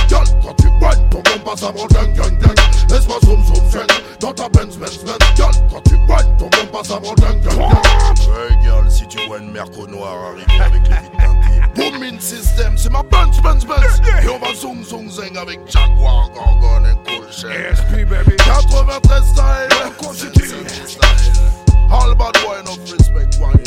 quand 0.41 0.53
tu 0.56 0.67
whine 0.79 1.10
Ton 1.10 1.22
ding 1.24 2.13
ding 2.13 2.39
ding 2.39 2.56
Laisse-moi 2.89 3.17
zoom 3.25 3.44
zoom 3.44 3.70
zen 3.70 3.88
Dans 4.22 4.34
ta 4.34 4.48
Benz 4.50 4.77
Benz 4.77 5.03
Benz 5.03 5.17
Girl, 5.36 5.51
quand 5.70 5.82
tu 5.84 5.96
whine 6.08 6.38
Ton 6.39 6.50
avant 6.96 7.13
ding 7.15 7.41
ding 7.41 7.60
ding 7.60 7.62
Hey 8.32 8.58
girl, 8.63 8.89
si 8.89 9.06
tu 9.08 9.20
vois 9.27 9.39
une 9.39 9.51
merco 9.51 9.86
noire 9.88 10.32
arriver 10.32 10.62
avec 10.62 10.84
les 10.88 10.96
vides 10.96 11.56
teintées 11.77 11.91
Booming 11.91 12.19
system, 12.19 12.77
c'est 12.77 12.91
ma 12.91 13.03
Benz 13.03 13.39
Benz 13.41 13.65
Benz 13.65 14.01
Et 14.24 14.29
on 14.29 14.39
va 14.39 14.53
zoom 14.53 14.84
zoom 14.84 15.10
zing 15.10 15.38
avec 15.38 15.60
Jaguar, 15.67 16.29
Gorgon 16.31 16.86
et 16.86 17.10
Cool 17.10 17.27
SP 17.31 18.05
baby. 18.10 18.36
93 18.38 19.24
style. 19.24 19.69
Style. 20.86 21.07
All 21.89 22.15
bad 22.15 22.34
boy 22.43 22.60
enough 22.60 22.79
respect 22.91 23.39
one 23.39 23.57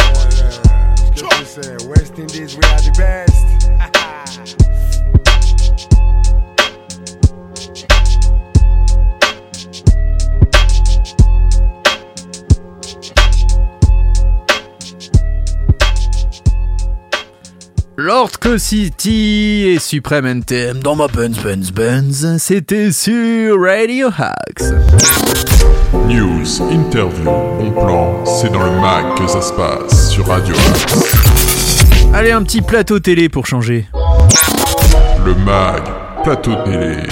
Ce 1.15 1.23
que 1.23 1.29
tu 1.39 1.45
sais, 1.45 1.89
West 1.89 2.19
Indies, 2.19 2.57
we 2.57 2.65
are 2.65 2.81
the 2.81 2.93
best. 2.97 3.47
Lord 18.03 18.39
Co-City 18.41 19.67
et 19.69 19.79
Supreme 19.79 20.25
NTM 20.25 20.79
dans 20.79 20.97
ma 20.97 21.07
Benz 21.07 21.39
Benz 21.43 21.71
Benz, 21.71 22.39
c'était 22.39 22.93
sur 22.93 23.61
Radio 23.61 24.09
Hacks. 24.09 24.63
News, 26.09 26.63
interview, 26.71 27.25
bon 27.25 27.71
plan, 27.73 28.25
c'est 28.25 28.51
dans 28.51 28.65
le 28.65 28.81
mag 28.81 29.19
que 29.19 29.27
ça 29.27 29.43
se 29.43 29.53
passe 29.53 30.13
sur 30.13 30.27
Radio 30.27 30.55
Axe. 30.55 31.15
Allez, 32.15 32.33
un 32.33 32.43
petit 32.43 32.63
plateau 32.63 33.01
télé 33.01 33.29
pour 33.29 33.47
changer. 33.47 33.87
Le 35.27 35.35
mag, 35.35 35.83
plateau 36.25 36.55
télé. 36.65 37.03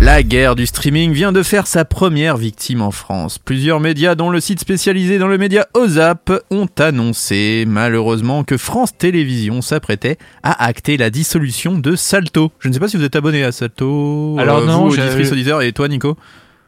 La 0.00 0.22
guerre 0.22 0.54
du 0.56 0.66
streaming 0.66 1.12
vient 1.12 1.32
de 1.32 1.42
faire 1.42 1.66
sa 1.66 1.84
première 1.86 2.36
victime 2.36 2.82
en 2.82 2.90
France. 2.90 3.38
Plusieurs 3.38 3.80
médias, 3.80 4.14
dont 4.14 4.28
le 4.30 4.40
site 4.40 4.60
spécialisé 4.60 5.18
dans 5.18 5.26
le 5.26 5.38
média 5.38 5.66
OZAP, 5.74 6.32
ont 6.50 6.68
annoncé 6.78 7.64
malheureusement 7.66 8.44
que 8.44 8.58
France 8.58 8.96
Télévisions 8.96 9.62
s'apprêtait 9.62 10.18
à 10.42 10.64
acter 10.66 10.98
la 10.98 11.08
dissolution 11.08 11.78
de 11.78 11.96
Salto. 11.96 12.52
Je 12.60 12.68
ne 12.68 12.74
sais 12.74 12.80
pas 12.80 12.88
si 12.88 12.98
vous 12.98 13.04
êtes 13.04 13.16
abonné 13.16 13.42
à 13.42 13.52
Salto. 13.52 14.36
Alors 14.38 14.62
non, 14.64 14.86
vous, 14.88 14.92
auditrice, 14.98 15.32
auditeur, 15.32 15.62
et 15.62 15.72
toi 15.72 15.88
Nico? 15.88 16.16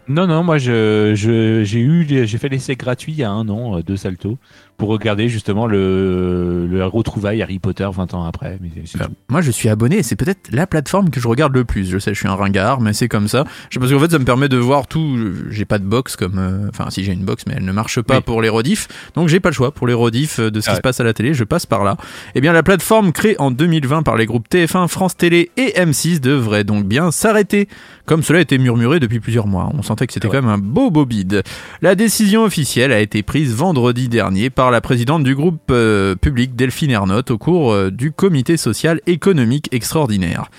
Non, 0.08 0.26
non, 0.26 0.42
moi 0.42 0.56
je, 0.56 1.12
je- 1.14 1.62
j'ai 1.64 1.80
eu, 1.80 2.04
les- 2.04 2.26
j'ai 2.26 2.38
fait 2.38 2.48
l'essai 2.48 2.76
gratuit 2.76 3.12
il 3.12 3.18
y 3.18 3.24
a 3.24 3.30
un 3.30 3.46
an 3.50 3.76
euh, 3.76 3.82
de 3.82 3.94
Salto 3.94 4.38
pour 4.78 4.88
regarder 4.90 5.28
justement 5.28 5.66
le, 5.66 6.66
le 6.66 6.86
retrouvaille 6.86 7.42
Harry 7.42 7.58
Potter 7.58 7.88
20 7.92 8.14
ans 8.14 8.24
après. 8.24 8.58
Mais 8.62 8.70
c'est 8.86 8.96
tout. 8.98 9.10
Moi, 9.28 9.40
je 9.40 9.50
suis 9.50 9.68
abonné 9.68 9.98
et 9.98 10.02
c'est 10.02 10.14
peut-être 10.16 10.50
la 10.52 10.66
plateforme 10.66 11.10
que 11.10 11.20
je 11.20 11.26
regarde 11.28 11.52
le 11.54 11.64
plus. 11.64 11.90
Je 11.90 11.98
sais, 11.98 12.14
je 12.14 12.18
suis 12.18 12.28
un 12.28 12.34
ringard, 12.36 12.80
mais 12.80 12.92
c'est 12.92 13.08
comme 13.08 13.26
ça. 13.28 13.44
Je 13.70 13.74
sais 13.74 13.80
parce 13.80 13.92
qu'en 13.92 13.98
fait, 13.98 14.10
ça 14.12 14.18
me 14.20 14.24
permet 14.24 14.48
de 14.48 14.56
voir 14.56 14.86
tout. 14.86 15.18
J'ai 15.50 15.64
pas 15.64 15.78
de 15.78 15.84
box 15.84 16.14
comme. 16.16 16.38
euh, 16.38 16.68
Enfin, 16.70 16.90
si 16.90 17.02
j'ai 17.04 17.12
une 17.12 17.24
box, 17.24 17.42
mais 17.46 17.54
elle 17.56 17.64
ne 17.64 17.72
marche 17.72 18.00
pas 18.00 18.16
Oui. 18.18 18.22
pour 18.24 18.40
les 18.40 18.48
rediffs. 18.48 18.86
Donc, 19.14 19.28
j'ai 19.28 19.40
pas 19.40 19.48
le 19.50 19.54
choix 19.54 19.72
pour 19.72 19.86
les 19.88 19.94
rediffs 19.94 20.38
euh, 20.38 20.50
de 20.50 20.60
ce 20.60 20.66
qui 20.66 20.70
Ouais. 20.70 20.76
se 20.76 20.80
passe 20.80 21.00
à 21.00 21.04
la 21.04 21.12
télé. 21.12 21.34
Je 21.34 21.42
passe 21.44 21.66
par 21.66 21.82
là. 21.82 21.96
Eh 22.36 22.40
bien, 22.40 22.52
la 22.52 22.62
plateforme 22.62 23.10
créée 23.12 23.34
en 23.40 23.50
2020 23.50 24.04
par 24.04 24.16
les 24.16 24.26
groupes 24.26 24.46
TF1, 24.48 24.86
France 24.88 25.16
Télé 25.16 25.50
et 25.56 25.72
M6 25.76 26.20
devrait 26.20 26.62
donc 26.64 26.84
bien 26.86 27.10
s'arrêter. 27.10 27.66
Comme 28.06 28.22
cela 28.22 28.38
a 28.38 28.42
été 28.42 28.56
murmuré 28.58 29.00
depuis 29.00 29.18
plusieurs 29.20 29.48
mois. 29.48 29.70
On 29.74 29.82
sentait 29.82 30.06
que 30.06 30.12
c'était 30.12 30.28
Ouais. 30.28 30.36
quand 30.36 30.42
même 30.42 30.50
un 30.54 30.58
beau 30.58 30.90
beau 30.90 31.04
bide. 31.04 31.42
La 31.82 31.94
décision 31.96 32.44
officielle 32.44 32.92
a 32.92 33.00
été 33.00 33.22
prise 33.24 33.54
vendredi 33.54 34.08
dernier 34.08 34.48
par 34.50 34.67
la 34.70 34.80
présidente 34.80 35.24
du 35.24 35.34
groupe 35.34 35.70
euh, 35.70 36.14
public 36.14 36.54
Delphine 36.56 36.90
Ernotte 36.90 37.30
au 37.30 37.38
cours 37.38 37.72
euh, 37.72 37.90
du 37.90 38.12
comité 38.12 38.56
social 38.56 39.00
économique 39.06 39.68
extraordinaire. 39.72 40.50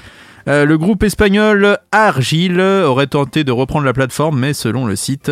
Euh, 0.48 0.66
le 0.66 0.78
groupe 0.78 1.04
espagnol 1.04 1.78
Argile 1.92 2.60
aurait 2.60 3.08
tenté 3.08 3.44
de 3.44 3.52
reprendre 3.52 3.86
la 3.86 3.94
plateforme, 3.94 4.40
mais 4.40 4.54
selon 4.54 4.86
le 4.86 4.96
site, 4.96 5.32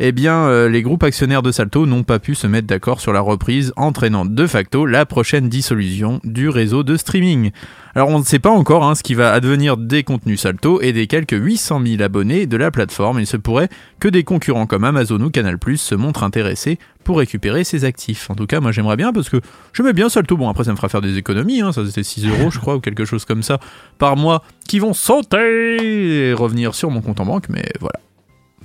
eh 0.00 0.12
bien, 0.12 0.46
euh, 0.46 0.68
les 0.68 0.82
groupes 0.82 1.02
actionnaires 1.02 1.42
de 1.42 1.52
Salto 1.52 1.86
n'ont 1.86 2.02
pas 2.02 2.18
pu 2.18 2.34
se 2.34 2.46
mettre 2.46 2.66
d'accord 2.66 3.00
sur 3.00 3.12
la 3.12 3.20
reprise, 3.20 3.72
entraînant 3.76 4.24
de 4.24 4.46
facto 4.46 4.86
la 4.86 5.06
prochaine 5.06 5.48
dissolution 5.48 6.20
du 6.24 6.48
réseau 6.48 6.82
de 6.82 6.96
streaming. 6.96 7.50
Alors 7.94 8.08
on 8.08 8.18
ne 8.18 8.24
sait 8.24 8.40
pas 8.40 8.50
encore 8.50 8.84
hein, 8.84 8.96
ce 8.96 9.04
qui 9.04 9.14
va 9.14 9.32
advenir 9.32 9.76
des 9.76 10.02
contenus 10.02 10.40
Salto 10.40 10.80
et 10.80 10.92
des 10.92 11.06
quelques 11.06 11.36
800 11.36 11.80
000 11.86 12.02
abonnés 12.02 12.46
de 12.46 12.56
la 12.56 12.72
plateforme. 12.72 13.20
Il 13.20 13.26
se 13.26 13.36
pourrait 13.36 13.68
que 14.00 14.08
des 14.08 14.24
concurrents 14.24 14.66
comme 14.66 14.82
Amazon 14.82 15.20
ou 15.20 15.30
Canal+ 15.30 15.58
se 15.76 15.94
montrent 15.94 16.24
intéressés 16.24 16.80
pour 17.04 17.18
récupérer 17.18 17.62
ses 17.62 17.84
actifs. 17.84 18.30
En 18.30 18.34
tout 18.34 18.46
cas, 18.46 18.58
moi 18.58 18.72
j'aimerais 18.72 18.96
bien 18.96 19.12
parce 19.12 19.28
que 19.28 19.40
j'aimais 19.72 19.92
bien 19.92 20.08
Salto. 20.08 20.36
Bon 20.36 20.48
après 20.48 20.64
ça 20.64 20.72
me 20.72 20.76
fera 20.76 20.88
faire 20.88 21.02
des 21.02 21.18
économies, 21.18 21.60
hein, 21.60 21.70
ça 21.70 21.86
c'était 21.86 22.02
6 22.02 22.26
euros 22.26 22.50
je 22.50 22.58
crois 22.58 22.74
ou 22.74 22.80
quelque 22.80 23.04
chose 23.04 23.24
comme 23.24 23.44
ça 23.44 23.60
par 23.98 24.16
mois 24.16 24.42
qui 24.66 24.80
vont 24.80 24.92
sauter 24.92 26.30
et 26.30 26.32
revenir 26.32 26.74
sur 26.74 26.90
mon 26.90 27.00
compte 27.00 27.20
en 27.20 27.26
banque. 27.26 27.48
Mais 27.48 27.64
voilà, 27.78 28.00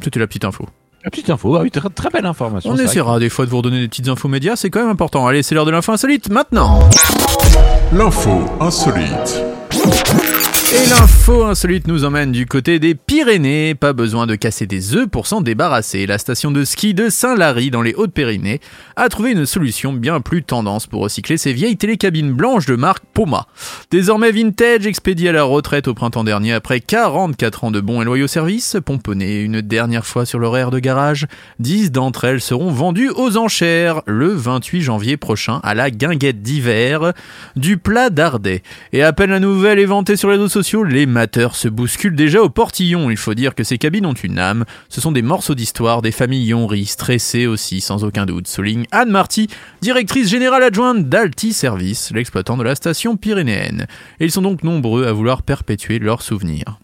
c'était 0.02 0.20
la 0.20 0.26
petite 0.26 0.46
info. 0.46 0.66
La 1.04 1.10
petite 1.10 1.30
info, 1.30 1.56
ah 1.56 1.62
oui, 1.62 1.72
très, 1.72 1.88
très 1.90 2.10
belle 2.10 2.26
information. 2.26 2.72
On 2.72 2.78
essaiera 2.78 3.20
des 3.20 3.30
fois 3.30 3.46
de 3.46 3.50
vous 3.50 3.58
redonner 3.58 3.80
des 3.80 3.88
petites 3.88 4.10
infos 4.10 4.28
médias, 4.28 4.58
c'est 4.58 4.70
quand 4.70 4.82
même 4.82 4.90
important. 4.90 5.26
Allez, 5.28 5.44
c'est 5.44 5.56
l'heure 5.56 5.66
de 5.66 5.72
l'info 5.72 5.94
insolite 5.94 6.30
maintenant. 6.30 6.80
L'info 7.94 8.32
insolite. 8.60 9.42
Et 10.72 10.88
l'info 10.88 11.46
insolite 11.46 11.88
nous 11.88 12.06
emmène 12.06 12.32
du 12.32 12.46
côté 12.46 12.78
des 12.78 12.94
Pyrénées. 12.94 13.74
Pas 13.74 13.92
besoin 13.92 14.28
de 14.28 14.36
casser 14.36 14.68
des 14.68 14.96
œufs 14.96 15.08
pour 15.08 15.26
s'en 15.26 15.42
débarrasser. 15.42 16.06
La 16.06 16.20
station 16.20 16.52
de 16.52 16.64
ski 16.64 16.94
de 16.94 17.10
Saint-Lary 17.10 17.72
dans 17.72 17.82
les 17.82 17.96
Hautes-Pyrénées 17.96 18.60
a 18.96 19.10
trouvé 19.10 19.32
une 19.32 19.48
solution 19.48 19.94
bien 19.94 20.22
plus 20.22 20.44
tendance 20.44 20.86
pour 20.86 21.02
recycler 21.02 21.38
ses 21.38 21.54
vieilles 21.54 21.78
télécabines 21.78 22.34
blanches 22.34 22.68
de 22.68 22.76
marque 22.76 23.04
Poma. 23.16 23.48
Désormais 23.90 24.32
vintage, 24.32 24.86
expédié 24.86 25.30
à 25.30 25.32
la 25.32 25.42
retraite 25.42 25.88
au 25.88 25.96
printemps 25.96 26.24
dernier 26.24 26.54
après 26.54 26.82
44 26.82 27.64
ans 27.64 27.72
de 27.72 27.82
bons 27.82 28.04
et 28.04 28.06
loyaux 28.06 28.28
services, 28.28 28.78
pomponnées 28.86 29.42
une 29.42 29.62
dernière 29.62 30.06
fois 30.06 30.28
sur 30.28 30.38
l'horaire 30.38 30.70
de 30.70 30.78
garage, 30.78 31.26
10 31.58 31.92
d'entre 31.92 32.26
elles 32.26 32.42
seront 32.42 32.70
vendues 32.70 33.10
aux 33.10 33.38
enchères 33.38 34.04
le 34.06 34.28
28 34.36 34.82
janvier 34.82 35.18
prochain 35.18 35.62
à 35.64 35.74
la 35.74 35.90
guinguette 35.90 36.44
d'hiver 36.44 37.14
du 37.56 37.78
plat 37.78 38.12
d'Ardais. 38.12 38.62
Et 38.94 39.02
à 39.02 39.14
peine 39.14 39.32
la 39.32 39.40
nouvelle 39.40 39.80
est 39.80 39.86
vantée 39.86 40.16
sur 40.16 40.30
les 40.30 40.36
réseaux 40.36 40.48
sociaux, 40.48 40.59
les 40.86 41.06
mateurs 41.06 41.56
se 41.56 41.68
bousculent 41.68 42.16
déjà 42.16 42.42
au 42.42 42.50
portillon. 42.50 43.10
Il 43.10 43.18
faut 43.18 43.34
dire 43.34 43.56
que 43.56 43.64
ces 43.64 43.78
cabines 43.78 44.06
ont 44.06 44.14
une 44.14 44.40
âme. 44.40 44.66
Ce 44.90 45.00
sont 45.00 45.12
des 45.12 45.22
morceaux 45.22 45.56
d'histoire, 45.56 46.02
des 46.02 46.12
familles 46.12 46.48
yonries, 46.48 46.86
stressées 46.86 47.48
aussi, 47.48 47.82
sans 47.82 48.04
aucun 48.04 48.26
doute, 48.26 48.48
souligne 48.48 48.86
Anne 48.92 49.10
Marty, 49.10 49.48
directrice 49.82 50.30
générale 50.30 50.64
adjointe 50.64 51.08
d'Alti 51.08 51.54
Service, 51.54 52.12
l'exploitant 52.14 52.58
de 52.58 52.64
la 52.64 52.76
station 52.76 53.16
pyrénéenne. 53.16 53.88
Et 54.20 54.26
ils 54.26 54.32
sont 54.32 54.42
donc 54.42 54.64
nombreux 54.64 55.06
à 55.08 55.14
vouloir 55.14 55.44
perpétuer 55.44 56.00
leurs 56.00 56.22
souvenirs. 56.22 56.80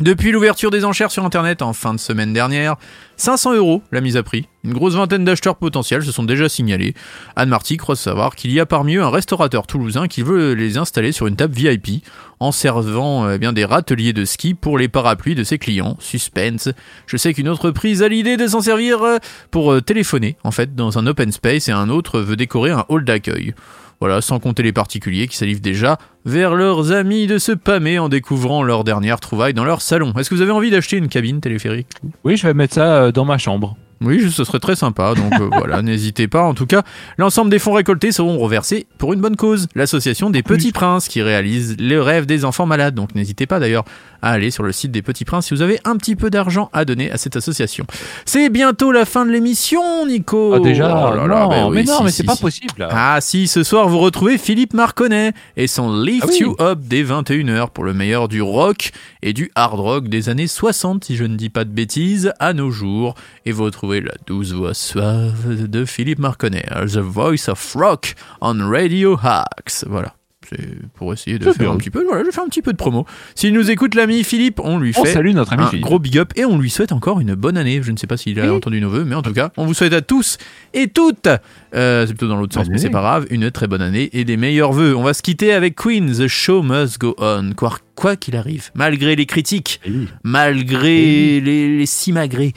Depuis 0.00 0.30
l'ouverture 0.30 0.70
des 0.70 0.84
enchères 0.84 1.10
sur 1.10 1.24
Internet 1.24 1.60
en 1.60 1.72
fin 1.72 1.92
de 1.92 1.98
semaine 1.98 2.32
dernière, 2.32 2.76
500 3.16 3.54
euros 3.54 3.82
la 3.90 4.00
mise 4.00 4.16
à 4.16 4.22
prix. 4.22 4.46
Une 4.62 4.72
grosse 4.72 4.94
vingtaine 4.94 5.24
d'acheteurs 5.24 5.56
potentiels 5.56 6.04
se 6.04 6.12
sont 6.12 6.22
déjà 6.22 6.48
signalés. 6.48 6.94
Anne 7.34 7.48
Marty 7.48 7.78
croit 7.78 7.96
savoir 7.96 8.36
qu'il 8.36 8.52
y 8.52 8.60
a 8.60 8.66
parmi 8.66 8.94
eux 8.94 9.02
un 9.02 9.10
restaurateur 9.10 9.66
toulousain 9.66 10.06
qui 10.06 10.22
veut 10.22 10.52
les 10.52 10.78
installer 10.78 11.10
sur 11.10 11.26
une 11.26 11.34
table 11.34 11.52
VIP 11.52 12.04
en 12.38 12.52
servant 12.52 13.26
euh, 13.26 13.32
eh 13.34 13.38
bien, 13.38 13.52
des 13.52 13.64
râteliers 13.64 14.12
de 14.12 14.24
ski 14.24 14.54
pour 14.54 14.78
les 14.78 14.86
parapluies 14.86 15.34
de 15.34 15.42
ses 15.42 15.58
clients. 15.58 15.96
Suspense. 15.98 16.68
Je 17.08 17.16
sais 17.16 17.34
qu'une 17.34 17.48
entreprise 17.48 18.00
a 18.04 18.08
l'idée 18.08 18.36
de 18.36 18.46
s'en 18.46 18.60
servir 18.60 19.02
euh, 19.02 19.16
pour 19.50 19.72
euh, 19.72 19.80
téléphoner 19.80 20.36
en 20.44 20.52
fait 20.52 20.76
dans 20.76 20.96
un 20.98 21.08
open 21.08 21.32
space 21.32 21.66
et 21.66 21.72
un 21.72 21.88
autre 21.88 22.20
veut 22.20 22.36
décorer 22.36 22.70
un 22.70 22.84
hall 22.88 23.04
d'accueil. 23.04 23.52
Voilà, 24.00 24.20
sans 24.20 24.38
compter 24.38 24.62
les 24.62 24.72
particuliers 24.72 25.26
qui 25.26 25.36
s'alivrent 25.36 25.60
déjà 25.60 25.98
vers 26.24 26.54
leurs 26.54 26.92
amis 26.92 27.26
de 27.26 27.38
se 27.38 27.52
pâmer 27.52 27.98
en 27.98 28.08
découvrant 28.08 28.62
leur 28.62 28.84
dernière 28.84 29.18
trouvaille 29.18 29.54
dans 29.54 29.64
leur 29.64 29.82
salon. 29.82 30.12
Est-ce 30.16 30.30
que 30.30 30.36
vous 30.36 30.42
avez 30.42 30.52
envie 30.52 30.70
d'acheter 30.70 30.96
une 30.96 31.08
cabine 31.08 31.40
téléphérique? 31.40 31.88
Oui, 32.22 32.36
je 32.36 32.46
vais 32.46 32.54
mettre 32.54 32.74
ça 32.74 33.02
euh, 33.02 33.12
dans 33.12 33.24
ma 33.24 33.38
chambre. 33.38 33.76
Oui, 34.00 34.30
ce 34.30 34.44
serait 34.44 34.60
très 34.60 34.76
sympa, 34.76 35.14
donc 35.14 35.32
euh, 35.40 35.48
voilà, 35.52 35.82
n'hésitez 35.82 36.28
pas. 36.28 36.42
En 36.42 36.54
tout 36.54 36.66
cas, 36.66 36.82
l'ensemble 37.16 37.50
des 37.50 37.58
fonds 37.58 37.72
récoltés 37.72 38.12
seront 38.12 38.38
reversés 38.38 38.86
pour 38.98 39.12
une 39.12 39.20
bonne 39.20 39.36
cause, 39.36 39.66
l'association 39.74 40.30
des 40.30 40.42
Petits 40.42 40.72
Princes 40.72 41.08
qui 41.08 41.20
réalise 41.22 41.76
le 41.78 42.00
rêve 42.00 42.26
des 42.26 42.44
enfants 42.44 42.66
malades. 42.66 42.94
Donc 42.94 43.14
n'hésitez 43.14 43.46
pas 43.46 43.58
d'ailleurs 43.58 43.84
à 44.22 44.30
aller 44.32 44.50
sur 44.50 44.62
le 44.62 44.72
site 44.72 44.90
des 44.92 45.02
Petits 45.02 45.24
Princes 45.24 45.46
si 45.46 45.54
vous 45.54 45.62
avez 45.62 45.78
un 45.84 45.96
petit 45.96 46.16
peu 46.16 46.30
d'argent 46.30 46.70
à 46.72 46.84
donner 46.84 47.10
à 47.10 47.16
cette 47.18 47.36
association. 47.36 47.86
C'est 48.24 48.48
bientôt 48.50 48.90
la 48.92 49.04
fin 49.04 49.24
de 49.26 49.30
l'émission, 49.30 50.06
Nico. 50.06 50.54
Ah, 50.54 50.60
déjà 50.60 50.88
Oh 51.12 51.14
là 51.16 51.26
là, 51.26 51.42
Non, 51.44 51.48
ben 51.48 51.66
oui, 51.68 51.74
mais 51.76 51.84
non, 51.84 51.98
si, 51.98 52.04
mais 52.04 52.10
si, 52.10 52.16
c'est 52.18 52.24
pas 52.24 52.34
si. 52.36 52.40
possible. 52.42 52.74
Là. 52.78 52.88
Ah 52.92 53.18
si, 53.20 53.46
ce 53.48 53.62
soir 53.62 53.88
vous 53.88 53.98
retrouvez 53.98 54.38
Philippe 54.38 54.74
Marconnet 54.74 55.32
et 55.56 55.66
son 55.66 55.92
Lift 56.00 56.24
Ah 56.28 56.30
oui. 56.30 56.38
You 56.40 56.56
Up 56.60 56.78
dès 56.82 57.02
21h 57.02 57.70
pour 57.70 57.84
le 57.84 57.94
meilleur 57.94 58.28
du 58.28 58.42
rock 58.42 58.90
et 59.22 59.32
du 59.32 59.50
hard 59.54 59.78
rock 59.80 60.08
des 60.08 60.28
années 60.28 60.46
60 60.46 61.04
si 61.04 61.16
je 61.16 61.24
ne 61.24 61.36
dis 61.36 61.48
pas 61.50 61.64
de 61.64 61.70
bêtises 61.70 62.32
à 62.38 62.52
nos 62.52 62.70
jours 62.70 63.14
et 63.46 63.52
vous 63.52 63.64
retrouvez 63.64 63.87
la 63.96 64.12
douce 64.26 64.52
voix 64.52 64.74
suave 64.74 65.66
de 65.68 65.84
Philippe 65.84 66.18
Marconnet, 66.18 66.66
The 66.86 66.98
Voice 66.98 67.48
of 67.48 67.74
Rock 67.74 68.14
on 68.40 68.68
Radio 68.70 69.18
Hacks. 69.22 69.84
Voilà. 69.86 70.14
C'est 70.48 70.78
pour 70.94 71.12
essayer 71.12 71.38
de 71.38 71.44
faire 71.44 71.54
bien. 71.58 71.70
un 71.72 71.76
petit 71.76 71.90
peu, 71.90 72.02
voilà, 72.08 72.24
je 72.24 72.30
fais 72.30 72.40
un 72.40 72.46
petit 72.46 72.62
peu 72.62 72.72
de 72.72 72.78
promo. 72.78 73.04
S'il 73.34 73.52
nous 73.52 73.70
écoute 73.70 73.94
l'ami 73.94 74.24
Philippe, 74.24 74.60
on 74.64 74.78
lui 74.78 74.94
On 74.96 75.04
fait 75.04 75.12
salue 75.12 75.32
notre 75.34 75.52
ami 75.52 75.64
un 75.64 75.66
Philippe. 75.66 75.84
gros 75.84 75.98
big 75.98 76.16
up 76.16 76.32
et 76.36 76.46
on 76.46 76.56
lui 76.58 76.70
souhaite 76.70 76.92
encore 76.92 77.20
une 77.20 77.34
bonne 77.34 77.58
année. 77.58 77.82
Je 77.82 77.92
ne 77.92 77.98
sais 77.98 78.06
pas 78.06 78.16
s'il 78.16 78.40
a 78.40 78.44
Oui. 78.44 78.48
entendu 78.56 78.80
nos 78.80 78.88
voeux, 78.88 79.04
mais 79.04 79.14
en 79.14 79.20
tout 79.20 79.34
cas, 79.34 79.50
on 79.58 79.66
vous 79.66 79.74
souhaite 79.74 79.92
à 79.92 80.00
tous 80.00 80.38
et 80.72 80.88
toutes, 80.88 81.28
euh, 81.74 82.06
c'est 82.06 82.14
plutôt 82.14 82.28
dans 82.28 82.36
l'autre 82.36 82.54
sens, 82.54 82.64
Bonne 82.64 82.72
mais 82.72 82.78
c'est 82.78 82.88
pas 82.88 83.00
grave, 83.02 83.26
une 83.28 83.50
très 83.50 83.66
bonne 83.66 83.82
année 83.82 84.08
et 84.14 84.24
des 84.24 84.38
meilleurs 84.38 84.72
voeux. 84.72 84.96
On 84.96 85.02
va 85.02 85.12
se 85.12 85.20
quitter 85.20 85.52
avec 85.52 85.74
Queen, 85.74 86.10
The 86.16 86.28
Show 86.28 86.62
Must 86.62 86.98
Go 86.98 87.14
On, 87.18 87.50
quoi 87.94 88.16
qu'il 88.16 88.34
arrive, 88.36 88.70
malgré 88.74 89.16
les 89.16 89.26
critiques, 89.26 89.80
oui. 89.86 90.08
malgré 90.22 91.40
les, 91.40 91.78
les 91.78 91.86
simagrées, 91.86 92.54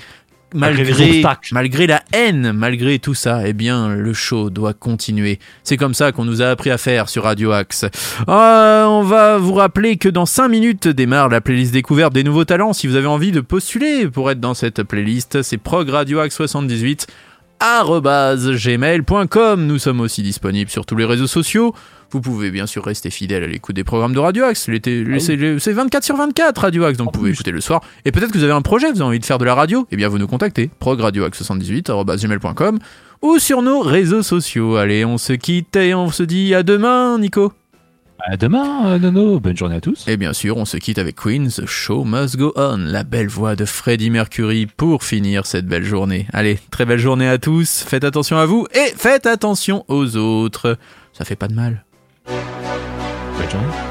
Malgré 0.54 1.24
malgré, 1.52 1.88
la 1.88 2.04
haine, 2.14 2.52
malgré 2.52 3.00
tout 3.00 3.14
ça, 3.14 3.48
eh 3.48 3.54
bien, 3.54 3.96
le 3.96 4.14
show 4.14 4.50
doit 4.50 4.74
continuer. 4.74 5.40
C'est 5.64 5.78
comme 5.78 5.94
ça 5.94 6.12
qu'on 6.12 6.26
nous 6.26 6.42
a 6.42 6.48
appris 6.48 6.72
à 6.72 6.78
faire 6.78 7.08
sur 7.08 7.24
Radio 7.24 7.52
Axe. 7.52 7.86
Euh, 8.28 8.86
on 8.86 9.04
va 9.04 9.38
vous 9.38 9.54
rappeler 9.54 9.98
que 9.98 10.10
dans 10.10 10.26
5 10.26 10.50
minutes 10.50 10.88
démarre 10.88 11.30
la 11.30 11.42
playlist 11.42 11.74
découverte 11.74 12.14
des 12.14 12.24
nouveaux 12.24 12.46
talents. 12.46 12.74
Si 12.74 12.88
vous 12.88 12.96
avez 12.96 13.08
envie 13.08 13.32
de 13.32 13.42
postuler 13.42 14.08
pour 14.08 14.30
être 14.30 14.40
dans 14.40 14.54
cette 14.54 14.84
playlist, 14.84 15.42
c'est 15.42 15.58
progradioaxe78 15.58 17.08
arobase 17.08 17.08
gmail.com. 18.58 19.66
Nous 19.66 19.80
sommes 19.80 20.00
aussi 20.02 20.22
disponibles 20.24 20.70
sur 20.72 20.86
tous 20.86 20.96
les 20.96 21.06
réseaux 21.06 21.28
sociaux. 21.28 21.74
Vous 22.12 22.20
pouvez 22.20 22.52
bien 22.52 22.66
sûr 22.66 22.84
rester 22.84 23.10
fidèle 23.10 23.44
à 23.44 23.48
l'écoute 23.48 23.76
des 23.76 23.84
programmes 23.86 24.14
de 24.14 24.20
Radio 24.20 24.44
Axe. 24.44 24.68
L'été- 24.68 25.06
c'est 25.20 25.36
le- 25.38 25.60
c'est 25.60 25.72
24 25.72 26.04
sur 26.04 26.18
24 26.18 26.58
Radio 26.62 26.84
Axe, 26.84 26.98
donc 26.98 27.08
vous 27.14 27.20
pouvez 27.20 27.32
écouter 27.32 27.52
le 27.52 27.62
soir. 27.62 27.82
Et 28.04 28.12
peut-être 28.12 28.32
que 28.34 28.38
vous 28.38 28.44
avez 28.44 28.52
un 28.54 28.62
projet, 28.62 28.88
vous 28.92 28.98
avez 29.02 29.08
envie 29.08 29.20
de 29.20 29.26
faire 29.26 29.38
de 29.38 29.46
la 29.46 29.56
radio, 29.56 29.88
eh 29.92 29.96
bien 29.96 30.10
vous 30.10 30.18
nous 30.18 30.28
contactez, 30.28 30.70
progradioaxe78.gmail.com 30.82 32.80
ou 33.22 33.40
sur 33.40 33.62
nos 33.62 33.80
réseaux 33.80 34.24
sociaux. 34.24 34.76
Allez, 34.76 35.06
on 35.06 35.18
se 35.18 35.34
quitte 35.34 35.76
et 35.78 35.94
on 35.94 36.10
se 36.12 36.24
dit 36.24 36.54
à 36.54 36.64
demain, 36.64 37.18
Nico. 37.18 37.54
À 38.24 38.38
demain, 38.38 38.86
euh, 38.88 39.00
Nono. 39.00 39.40
Bonne 39.40 39.58
journée 39.58 39.76
à 39.76 39.82
tous. 39.82 40.08
Et 40.08 40.18
bien 40.18 40.34
sûr, 40.34 40.58
on 40.58 40.66
se 40.66 40.78
quitte 40.78 41.00
avec 41.00 41.16
Queen, 41.16 41.48
The 41.48 41.66
Show 41.66 42.04
Must 42.04 42.38
Go 42.38 42.54
On, 42.56 42.78
la 42.78 43.04
belle 43.04 43.28
voix 43.28 43.56
de 43.56 43.66
Freddie 43.66 44.10
Mercury 44.10 44.68
pour 44.68 45.04
finir 45.04 45.46
cette 45.46 45.66
belle 45.66 45.84
journée. 45.84 46.28
Allez, 46.34 46.60
très 46.70 46.86
belle 46.86 47.00
journée 47.00 47.28
à 47.28 47.38
tous, 47.38 47.84
faites 47.88 48.04
attention 48.04 48.38
à 48.38 48.46
vous 48.46 48.68
et 48.74 48.94
faites 48.96 49.26
attention 49.26 49.86
aux 49.88 50.18
autres. 50.18 50.78
Ça 51.14 51.26
fait 51.26 51.36
pas 51.36 51.48
de 51.48 51.56
mal. 51.56 51.84
Bonne 52.28 53.50
journée. 53.50 53.91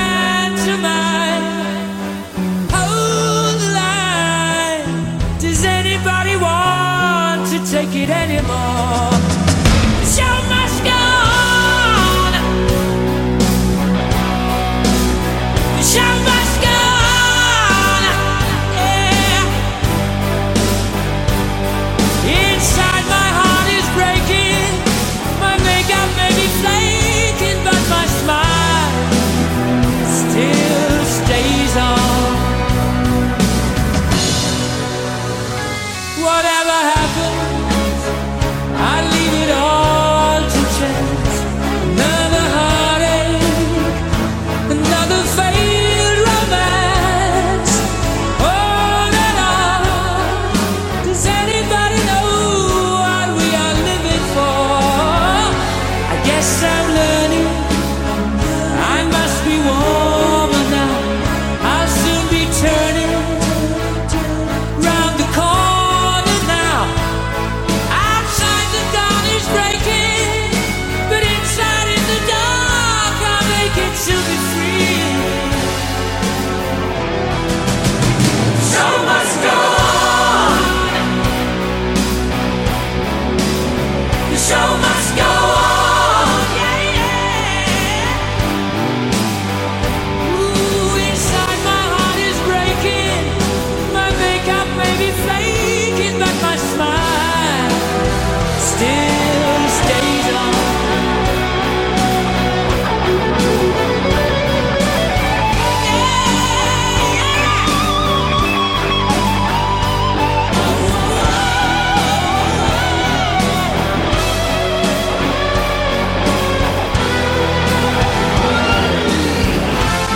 anymore. 8.41 9.10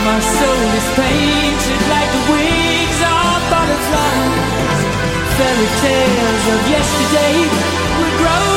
my 0.05 0.19
soul 0.19 0.69
is 0.79 0.87
painted 0.95 1.81
like 1.89 2.09
the 2.13 2.23
wings 2.31 2.99
of 3.01 3.39
butterflies. 3.49 4.81
Fairy 5.37 5.69
tales 5.81 6.45
of 6.53 6.61
yesterday 6.69 7.35
will 7.97 8.17
grow. 8.19 8.54